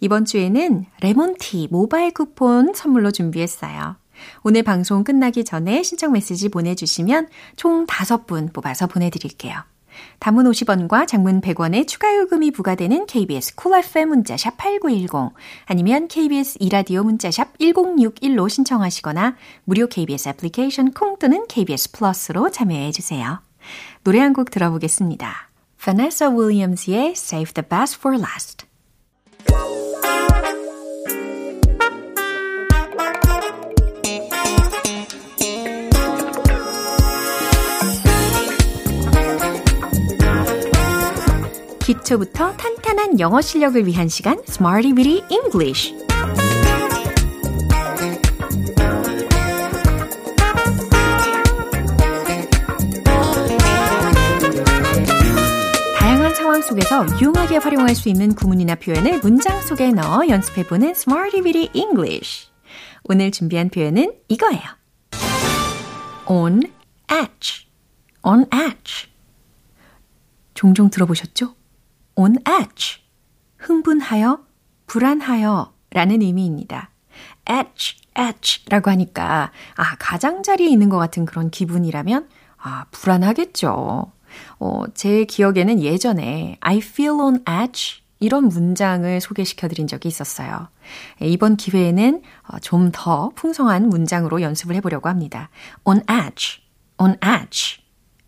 이번 0.00 0.24
주에는 0.24 0.86
레몬티 1.00 1.68
모바일 1.70 2.12
쿠폰 2.12 2.74
선물로 2.74 3.10
준비했어요. 3.12 3.96
오늘 4.42 4.62
방송 4.62 5.04
끝나기 5.04 5.44
전에 5.44 5.82
신청 5.82 6.12
메시지 6.12 6.48
보내주시면 6.48 7.28
총 7.56 7.86
5분 7.86 8.52
뽑아서 8.52 8.86
보내드릴게요. 8.86 9.62
단문 10.18 10.46
50원과 10.50 11.06
장문 11.06 11.40
100원의 11.40 11.86
추가 11.86 12.14
요금이 12.16 12.50
부과되는 12.52 13.06
KBS 13.06 13.54
Cool 13.54 13.84
FM 13.84 14.08
문자샵 14.08 14.56
8910 14.56 15.34
아니면 15.66 16.08
KBS 16.08 16.58
2라디오 16.60 17.02
문자샵 17.02 17.58
1061로 17.58 18.48
신청하시거나 18.48 19.36
무료 19.64 19.86
KBS 19.86 20.30
애플리케이션 20.30 20.92
콩 20.92 21.18
또는 21.18 21.46
KBS 21.48 21.92
플러스로 21.92 22.50
참여해 22.50 22.92
주세요. 22.92 23.40
노래 24.04 24.20
한 24.20 24.32
곡 24.32 24.50
들어보겠습니다. 24.50 25.50
Vanessa 25.82 26.30
Williams의 26.30 27.10
Save 27.12 27.52
the 27.54 27.68
Best 27.68 27.98
for 27.98 28.18
Last 28.18 28.66
기초부터 41.86 42.56
탄탄한 42.56 43.20
영어 43.20 43.40
실력을 43.40 43.86
위한 43.86 44.08
시간 44.08 44.40
Smarty 44.48 44.92
Weedy 44.92 45.22
English 45.30 45.94
속에서 56.62 57.06
유용하게 57.20 57.58
활용할 57.58 57.94
수 57.94 58.08
있는 58.08 58.34
구문이나 58.34 58.74
표현을 58.74 59.20
문장 59.20 59.60
속에 59.60 59.92
넣어 59.92 60.26
연습해보는 60.26 60.88
Smarty 60.90 61.44
Weedy 61.44 61.70
English 61.74 62.48
오늘 63.04 63.30
준비한 63.30 63.68
표현은 63.68 64.14
이거예요. 64.26 64.62
on 66.26 66.62
edge 67.08 67.68
on 68.24 68.46
edge 68.52 69.08
종종 70.54 70.90
들어보셨죠? 70.90 71.55
On 72.16 72.36
edge. 72.48 73.02
흥분하여, 73.58 74.40
불안하여 74.86 75.72
라는 75.90 76.22
의미입니다. 76.22 76.90
edge, 77.48 77.96
edge 78.18 78.64
라고 78.68 78.90
하니까, 78.90 79.52
아, 79.76 79.96
가장자리에 79.98 80.68
있는 80.68 80.88
것 80.88 80.98
같은 80.98 81.24
그런 81.24 81.50
기분이라면, 81.50 82.28
아, 82.58 82.86
불안하겠죠. 82.90 84.12
어, 84.58 84.82
제 84.94 85.24
기억에는 85.24 85.80
예전에 85.80 86.58
I 86.60 86.78
feel 86.78 87.20
on 87.20 87.44
edge 87.48 88.02
이런 88.18 88.48
문장을 88.48 89.20
소개시켜 89.20 89.68
드린 89.68 89.86
적이 89.86 90.08
있었어요. 90.08 90.68
이번 91.20 91.56
기회에는 91.56 92.22
좀 92.62 92.90
더 92.92 93.30
풍성한 93.34 93.88
문장으로 93.88 94.40
연습을 94.42 94.74
해보려고 94.76 95.08
합니다. 95.08 95.50
on 95.84 95.98
edge, 96.10 96.62
on 96.98 97.16
edge, 97.24 97.82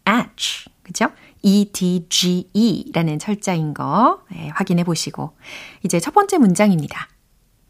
edge. 0.06 0.72
그죠? 0.82 1.10
EDGE라는 1.42 3.18
철자인 3.18 3.74
거 3.74 4.22
네, 4.30 4.50
확인해 4.54 4.84
보시고 4.84 5.36
이제 5.84 6.00
첫 6.00 6.12
번째 6.14 6.38
문장입니다. 6.38 7.08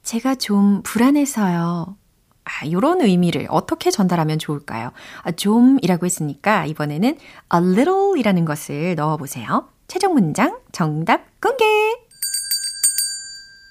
제가 0.02 0.37
좀 0.37 0.83
불안해서요. 0.83 1.96
아, 2.44 2.70
요런 2.70 3.02
의미를 3.02 3.46
어떻게 3.50 3.90
전달하면 3.90 4.38
좋을까요? 4.38 4.92
아, 5.22 5.33
좀이라고 5.33 6.07
했으니까 6.07 6.64
이번에는 6.64 7.09
a 7.11 7.61
little 7.61 8.18
이라는 8.18 8.44
것을 8.46 8.94
넣어 8.94 9.16
보세요. 9.18 9.68
최종 9.87 10.14
문장 10.14 10.59
정답 10.72 11.40
공개! 11.40 11.64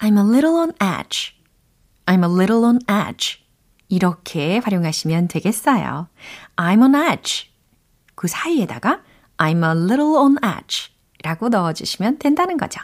I'm 0.00 0.16
a 0.16 0.22
little 0.22 0.54
on 0.54 0.72
edge. 0.80 1.34
I'm 2.06 2.22
a 2.22 2.32
little 2.32 2.64
on 2.64 2.78
edge. 2.88 3.40
이렇게 3.88 4.58
활용하시면 4.58 5.28
되겠어요. 5.28 6.08
I'm 6.56 6.82
on 6.82 6.94
edge. 6.94 7.48
그 8.14 8.28
사이에다가 8.28 9.02
I'm 9.38 9.64
a 9.64 9.70
little 9.84 10.16
on 10.16 10.36
edge 10.44 10.92
라고 11.24 11.48
넣어주시면 11.48 12.18
된다는 12.18 12.56
거죠. 12.56 12.80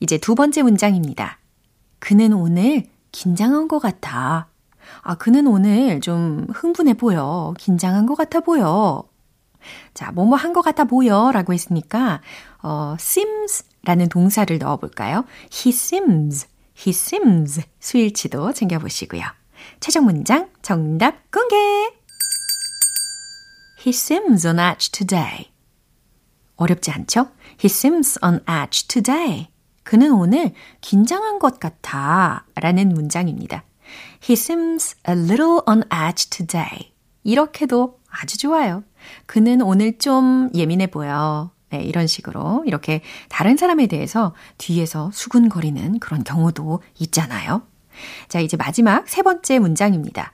이제 0.00 0.18
두 0.18 0.34
번째 0.34 0.62
문장입니다. 0.62 1.38
그는 1.98 2.32
오늘 2.32 2.84
긴장한 3.12 3.68
것 3.68 3.78
같아. 3.78 4.48
아, 5.02 5.14
그는 5.16 5.46
오늘 5.46 6.00
좀 6.00 6.46
흥분해 6.52 6.94
보여. 6.94 7.54
긴장한 7.58 8.06
것 8.06 8.14
같아 8.14 8.40
보여. 8.40 9.04
자, 9.94 10.12
뭐뭐 10.12 10.36
한 10.36 10.52
것 10.52 10.62
같아 10.62 10.84
보여 10.84 11.32
라고 11.32 11.52
했으니까, 11.52 12.20
어, 12.62 12.94
seems 13.00 13.64
라는 13.84 14.08
동사를 14.08 14.56
넣어 14.58 14.76
볼까요? 14.76 15.24
He 15.52 15.70
seems, 15.72 16.46
he 16.76 16.90
seems 16.90 17.62
수일치도 17.80 18.52
챙겨보시고요. 18.52 19.22
최종 19.80 20.04
문장 20.04 20.50
정답 20.62 21.30
공개! 21.32 21.56
He 23.84 23.90
seems 23.90 24.46
on 24.46 24.58
edge 24.58 24.90
today. 24.92 25.50
어렵지 26.56 26.90
않죠? 26.90 27.28
He 27.62 27.66
seems 27.66 28.18
on 28.22 28.40
edge 28.48 28.88
today. 28.88 29.48
그는 29.82 30.12
오늘 30.12 30.52
긴장한 30.80 31.38
것 31.38 31.60
같아. 31.60 32.44
라는 32.56 32.88
문장입니다. 32.88 33.64
He 34.28 34.32
seems 34.32 34.96
a 35.08 35.14
little 35.14 35.60
on 35.68 35.82
edge 35.92 36.28
today. 36.30 36.92
이렇게도 37.22 38.00
아주 38.08 38.38
좋아요. 38.38 38.82
그는 39.26 39.60
오늘 39.60 39.98
좀 39.98 40.50
예민해 40.54 40.88
보여. 40.88 41.50
네, 41.70 41.82
이런 41.82 42.06
식으로 42.06 42.62
이렇게 42.66 43.02
다른 43.28 43.56
사람에 43.56 43.86
대해서 43.86 44.34
뒤에서 44.58 45.10
수군거리는 45.12 45.98
그런 45.98 46.22
경우도 46.24 46.80
있잖아요. 47.00 47.62
자, 48.28 48.40
이제 48.40 48.56
마지막 48.56 49.08
세 49.08 49.22
번째 49.22 49.58
문장입니다. 49.58 50.32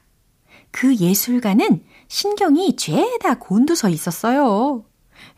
그 0.70 0.96
예술가는 0.96 1.84
신경이 2.08 2.76
죄다 2.76 3.34
곤두서 3.38 3.88
있었어요. 3.88 4.84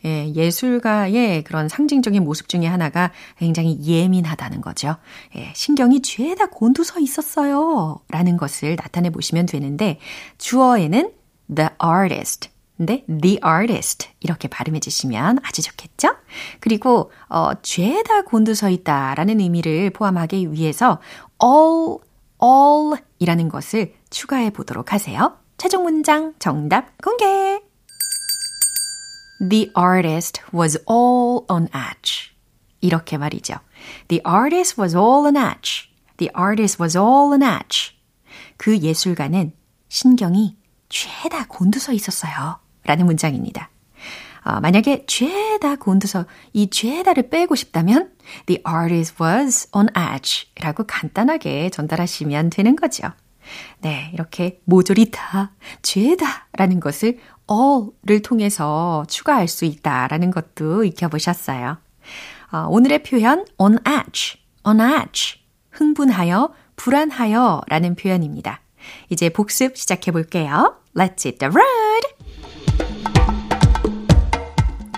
예, 0.04 0.32
예술가의 0.34 1.44
그런 1.44 1.68
상징적인 1.68 2.22
모습 2.24 2.48
중에 2.48 2.66
하나가 2.66 3.10
굉장히 3.38 3.78
예민하다는 3.82 4.60
거죠. 4.60 4.96
예, 5.36 5.52
신경이 5.54 6.02
죄다 6.02 6.46
곤두서 6.46 7.00
있었어요. 7.00 8.00
라는 8.08 8.36
것을 8.36 8.76
나타내 8.76 9.10
보시면 9.10 9.46
되는데, 9.46 9.98
주어에는 10.38 11.10
the 11.54 11.70
artist, 11.82 12.50
근데 12.76 13.04
the 13.06 13.38
artist 13.46 14.08
이렇게 14.20 14.48
발음해 14.48 14.80
주시면 14.80 15.38
아주 15.42 15.62
좋겠죠? 15.62 16.16
그리고 16.60 17.12
어 17.28 17.52
죄다 17.62 18.22
곤두서 18.22 18.70
있다라는 18.70 19.40
의미를 19.40 19.90
포함하기 19.90 20.52
위해서 20.52 21.00
all 21.42 21.98
all 22.42 23.00
이라는 23.20 23.48
것을 23.48 23.94
추가해 24.10 24.50
보도록 24.50 24.92
하세요. 24.92 25.36
최종 25.56 25.84
문장 25.84 26.34
정답 26.38 26.98
공개. 26.98 27.73
The 29.46 29.70
artist 29.76 30.40
was 30.54 30.78
all 30.88 31.44
on 31.48 31.68
edge. 31.74 32.32
이렇게 32.80 33.18
말이죠. 33.18 33.54
The 34.08 34.22
artist 34.26 34.80
was 34.80 34.96
all 34.96 35.26
on 35.26 35.36
edge. 35.36 35.90
The 36.16 36.30
artist 36.36 36.82
was 36.82 36.96
all 36.96 37.32
on 37.32 37.42
edge. 37.42 37.94
그 38.56 38.78
예술가는 38.78 39.52
신경이 39.88 40.56
죄다 40.88 41.46
곤두서 41.46 41.92
있었어요. 41.92 42.58
라는 42.84 43.06
문장입니다. 43.06 43.70
어, 44.44 44.60
만약에 44.60 45.04
죄다 45.06 45.76
곤두서 45.76 46.26
이 46.52 46.68
죄다를 46.68 47.30
빼고 47.30 47.54
싶다면 47.54 48.12
the 48.46 48.62
artist 48.68 49.22
was 49.22 49.68
on 49.72 49.88
edge 49.96 50.48
라고 50.60 50.84
간단하게 50.86 51.70
전달하시면 51.70 52.50
되는 52.50 52.76
거죠. 52.76 53.10
네, 53.80 54.10
이렇게 54.14 54.60
모조리 54.64 55.10
다, 55.10 55.52
죄다 55.82 56.48
라는 56.52 56.80
것을 56.80 57.18
all를 57.46 58.22
통해서 58.22 59.04
추가할 59.08 59.48
수 59.48 59.64
있다라는 59.64 60.30
것도 60.30 60.84
익혀보셨어요. 60.84 61.78
어, 62.52 62.66
오늘의 62.68 63.02
표현 63.02 63.44
on 63.58 63.78
edge, 63.86 64.40
on 64.64 64.80
edge, 64.80 65.40
흥분하여, 65.70 66.52
불안하여 66.76 67.62
라는 67.68 67.94
표현입니다. 67.94 68.60
이제 69.08 69.28
복습 69.28 69.76
시작해 69.76 70.10
볼게요. 70.12 70.76
Let's 70.94 71.24
hit 71.24 71.38
the 71.38 71.52
road! 71.52 72.14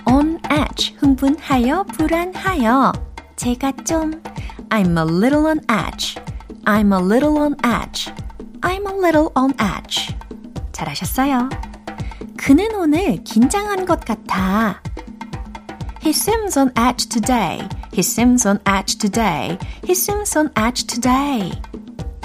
on 0.09 0.39
edge, 0.51 0.95
흥분하여, 0.99 1.83
불안하여. 1.83 2.93
제가 3.35 3.71
좀 3.85 4.21
I'm 4.69 4.97
a 4.97 5.03
little 5.03 5.45
on 5.45 5.59
edge. 5.69 6.19
I'm 6.65 6.93
a 6.93 6.99
little 6.99 7.37
on 7.37 7.55
edge. 7.63 8.11
I'm 8.61 8.87
a 8.87 8.93
little 8.93 9.29
on 9.35 9.53
edge. 9.59 10.15
잘하셨어요. 10.71 11.49
그는 12.36 12.74
오늘 12.74 13.22
긴장한 13.24 13.86
것 13.86 14.04
같아. 14.04 14.80
He 16.02 16.10
seems 16.10 16.58
on 16.58 16.72
edge 16.76 17.08
today. 17.08 17.68
He 17.92 18.00
seems 18.00 18.46
on 18.46 18.58
edge 18.66 18.98
today. 18.98 19.58
He 19.84 19.92
seems 19.92 20.36
on 20.36 20.50
edge 20.56 20.86
today. 20.86 21.52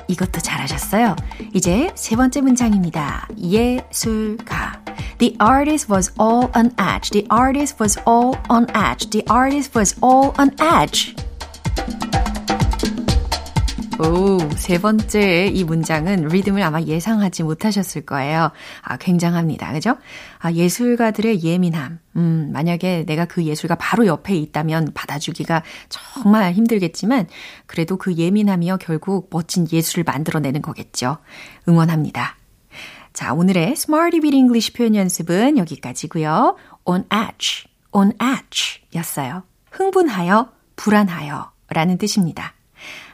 이것도 0.07 0.39
잘하셨어요. 0.41 1.15
이제 1.53 1.91
세 1.95 2.15
번째 2.15 2.41
문장입니다. 2.41 3.27
예술가. 3.37 4.81
The 5.19 5.35
artist 5.41 5.91
was 5.91 6.11
all 6.19 6.49
on 6.55 6.71
edge. 6.79 7.11
The 7.11 7.27
artist 7.29 7.77
was 7.79 7.99
all 8.07 8.35
on 8.49 8.67
edge. 8.73 9.09
The 9.09 9.25
artist 9.29 9.77
was 9.77 9.95
all 10.01 10.33
on 10.39 10.51
edge. 10.59 11.15
오, 14.04 14.38
세 14.56 14.78
번째 14.78 15.46
이 15.46 15.62
문장은 15.62 16.26
리듬을 16.26 16.60
아마 16.62 16.80
예상하지 16.80 17.44
못하셨을 17.44 18.02
거예요. 18.02 18.50
아, 18.82 18.96
굉장합니다. 18.96 19.72
그죠? 19.72 19.96
아, 20.40 20.50
예술가들의 20.50 21.44
예민함. 21.44 22.00
음, 22.16 22.50
만약에 22.52 23.04
내가 23.06 23.26
그 23.26 23.44
예술가 23.44 23.76
바로 23.76 24.06
옆에 24.06 24.34
있다면 24.34 24.90
받아주기가 24.92 25.62
정말 25.88 26.52
힘들겠지만, 26.52 27.28
그래도 27.66 27.96
그 27.96 28.14
예민함이요, 28.14 28.78
결국 28.78 29.28
멋진 29.30 29.68
예술을 29.70 30.02
만들어내는 30.04 30.62
거겠죠. 30.62 31.18
응원합니다. 31.68 32.36
자, 33.12 33.32
오늘의 33.34 33.72
Smarty 33.72 34.20
Beat 34.20 34.36
English 34.36 34.72
표현 34.72 34.96
연습은 34.96 35.58
여기까지고요. 35.58 36.56
On 36.84 37.04
edge, 37.04 37.70
on 37.92 38.12
edge 38.20 38.82
였어요. 38.96 39.44
흥분하여, 39.70 40.50
불안하여 40.74 41.52
라는 41.68 41.98
뜻입니다. 41.98 42.54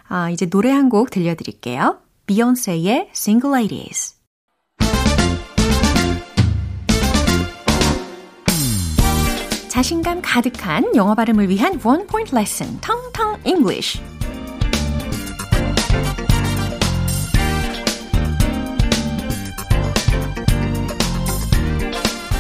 아, 0.09 0.31
이제 0.31 0.47
노래 0.47 0.71
한 0.71 0.89
곡 0.89 1.11
들려드릴게요. 1.11 1.99
비욘세의 2.27 3.11
Single 3.15 3.55
Ladies. 3.57 4.17
자신감 9.69 10.21
가득한 10.23 10.97
영어 10.97 11.15
발음을 11.15 11.49
위한 11.49 11.79
원 11.85 12.07
포인트 12.07 12.35
레슨, 12.35 12.81
텅텅 12.81 13.41
English. 13.45 14.01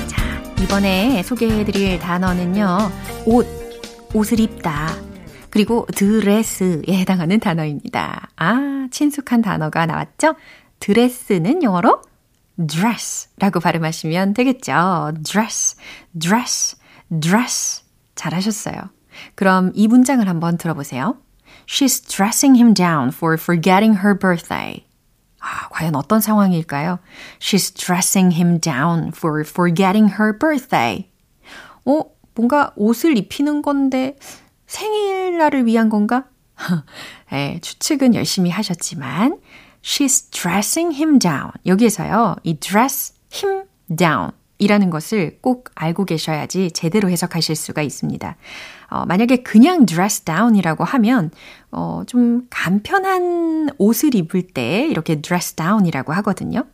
자, 0.08 0.42
이번에 0.62 1.22
소개해드릴 1.22 1.98
단어는요, 1.98 2.90
옷, 3.26 3.46
옷을 4.14 4.40
입다. 4.40 4.94
그리고 5.58 5.88
드레스에 5.92 6.84
해당하는 6.88 7.40
단어입니다. 7.40 8.28
아, 8.36 8.86
친숙한 8.92 9.42
단어가 9.42 9.86
나왔죠? 9.86 10.36
드레스는 10.78 11.64
영어로 11.64 12.00
dress라고 12.64 13.58
발음하시면 13.58 14.34
되겠죠. 14.34 15.14
dress, 15.24 15.76
dress, 16.16 16.76
dress. 17.10 17.82
잘하셨어요. 18.14 18.76
그럼 19.34 19.72
이 19.74 19.88
문장을 19.88 20.28
한번 20.28 20.58
들어보세요. 20.58 21.16
She's 21.66 22.06
dressing 22.08 22.56
him 22.56 22.72
down 22.72 23.08
for 23.08 23.34
forgetting 23.36 23.98
her 23.98 24.16
birthday. 24.16 24.86
아, 25.40 25.68
과연 25.70 25.96
어떤 25.96 26.20
상황일까요? 26.20 27.00
She's 27.40 27.74
dressing 27.74 28.36
him 28.36 28.60
down 28.60 29.08
for 29.08 29.40
forgetting 29.40 30.14
her 30.20 30.38
birthday. 30.38 31.10
어, 31.84 32.02
뭔가 32.36 32.72
옷을 32.76 33.18
입히는 33.18 33.62
건데 33.62 34.14
생일날을 34.68 35.66
위한 35.66 35.88
건가? 35.88 36.26
네, 37.32 37.58
추측은 37.60 38.14
열심히 38.14 38.50
하셨지만 38.50 39.40
she's 39.82 40.30
dressing 40.30 40.94
him 40.96 41.18
down. 41.18 41.50
여기에서요. 41.66 42.36
이 42.44 42.56
dress 42.58 43.14
him 43.32 43.64
down 43.94 44.30
이라는 44.58 44.90
것을 44.90 45.38
꼭 45.40 45.70
알고 45.74 46.04
계셔야지 46.04 46.72
제대로 46.72 47.08
해석하실 47.08 47.56
수가 47.56 47.82
있습니다. 47.82 48.36
어, 48.90 49.04
만약에 49.06 49.42
그냥 49.42 49.86
dress 49.86 50.22
down이라고 50.22 50.82
하면 50.82 51.30
어, 51.70 52.02
좀 52.06 52.46
간편한 52.50 53.68
옷을 53.78 54.14
입을 54.14 54.48
때 54.48 54.86
이렇게 54.88 55.20
dress 55.20 55.54
down이라고 55.54 56.12
하거든요. 56.14 56.64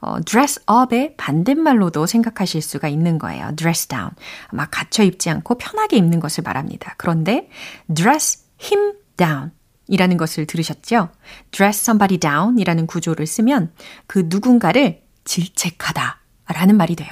어, 0.00 0.20
dress 0.24 0.62
up의 0.70 1.14
반대말로도 1.16 2.06
생각하실 2.06 2.62
수가 2.62 2.88
있는 2.88 3.18
거예요. 3.18 3.52
dress 3.54 3.86
down. 3.86 4.10
막 4.52 4.70
갇혀 4.70 5.04
입지 5.04 5.30
않고 5.30 5.56
편하게 5.58 5.98
입는 5.98 6.20
것을 6.20 6.42
말합니다. 6.42 6.94
그런데 6.96 7.48
dress 7.94 8.44
him 8.60 8.94
down 9.16 9.52
이라는 9.88 10.16
것을 10.16 10.46
들으셨죠? 10.46 11.10
dress 11.50 11.82
somebody 11.82 12.18
down 12.18 12.58
이라는 12.58 12.86
구조를 12.86 13.26
쓰면 13.26 13.72
그 14.06 14.24
누군가를 14.26 15.02
질책하다 15.24 16.18
라는 16.46 16.76
말이 16.76 16.96
돼요. 16.96 17.10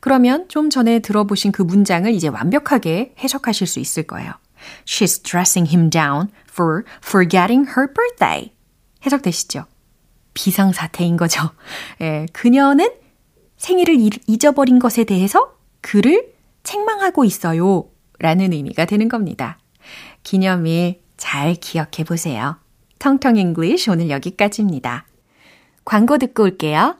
그러면 0.00 0.48
좀 0.48 0.70
전에 0.70 1.00
들어보신 1.00 1.52
그 1.52 1.62
문장을 1.62 2.12
이제 2.12 2.28
완벽하게 2.28 3.14
해석하실 3.18 3.66
수 3.66 3.80
있을 3.80 4.04
거예요. 4.04 4.32
She's 4.86 5.22
dressing 5.22 5.70
him 5.74 5.90
down 5.90 6.28
for 6.50 6.82
forgetting 7.04 7.70
her 7.70 7.92
birthday. 7.92 8.52
해석되시죠? 9.04 9.64
비상사태인 10.34 11.16
거죠. 11.16 11.50
예, 12.00 12.26
그녀는 12.32 12.90
생일을 13.56 13.96
잊어버린 14.26 14.78
것에 14.78 15.04
대해서 15.04 15.54
그를 15.80 16.32
책망하고 16.62 17.24
있어요. 17.24 17.88
라는 18.18 18.52
의미가 18.52 18.84
되는 18.86 19.08
겁니다. 19.08 19.58
기념일 20.22 21.02
잘 21.16 21.54
기억해 21.54 22.04
보세요. 22.06 22.56
텅텅 22.98 23.36
English 23.36 23.90
오늘 23.90 24.10
여기까지입니다. 24.10 25.06
광고 25.84 26.16
듣고 26.18 26.44
올게요. 26.44 26.96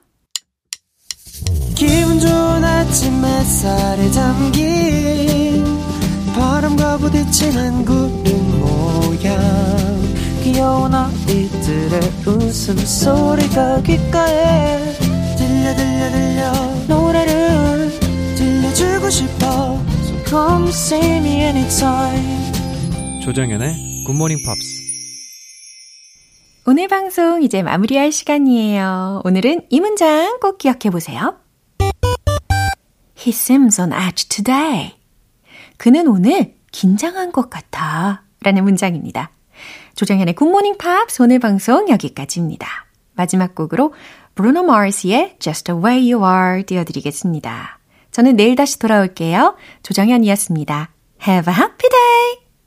기분 1.75 2.21
좋은 2.21 2.65
아침 2.65 3.25
햇살에 3.25 4.11
담긴 4.13 5.65
바람과 6.35 6.99
부딪히는 6.99 7.85
구름 7.85 8.61
모양. 8.61 9.75
귀여운 10.43 10.95
아이들의 10.95 12.01
웃음소리가 12.27 13.83
귓가에 13.83 14.95
들려 15.37 15.75
들려 15.75 16.11
들려. 16.11 16.53
노래를 16.87 17.91
들려주고 18.37 19.11
싶어. 19.11 19.81
So 20.03 20.25
come 20.27 20.69
see 20.69 21.17
me 21.17 21.41
anytime. 21.43 22.53
조정연의 23.23 24.05
굿모닝 24.07 24.39
팝스 24.45 24.85
오늘 26.67 26.89
방송 26.89 27.43
이제 27.43 27.63
마무리할 27.63 28.13
시간이에요. 28.13 29.23
오늘은 29.25 29.63
이 29.71 29.81
문장 29.81 30.39
꼭 30.41 30.59
기억해 30.59 30.91
보세요. 30.91 31.44
He 33.25 33.31
seems 33.31 33.81
on 33.81 33.93
edge 33.93 34.29
today. 34.29 34.97
그는 35.79 36.07
오늘 36.09 36.55
긴장한 36.73 37.33
것 37.33 37.49
같아. 37.49 38.23
라는 38.43 38.65
문장입니다. 38.65 39.31
조정현의 39.95 40.35
굿모닝 40.35 40.77
팝스 40.77 41.23
오늘 41.23 41.39
방송 41.39 41.89
여기까지입니다. 41.89 42.67
마지막 43.15 43.55
곡으로 43.55 43.95
브루노 44.35 44.65
마르스의 44.65 45.37
Just 45.39 45.65
the 45.65 45.81
Way 45.81 46.13
You 46.13 46.27
Are 46.27 46.65
띄워드리겠습니다. 46.65 47.79
저는 48.11 48.37
내일 48.37 48.57
다시 48.57 48.79
돌아올게요. 48.79 49.57
조정현이었습니다. 49.83 50.91
Have 51.27 51.53
a 51.53 51.59
happy 51.59 51.89
day! 51.91 52.44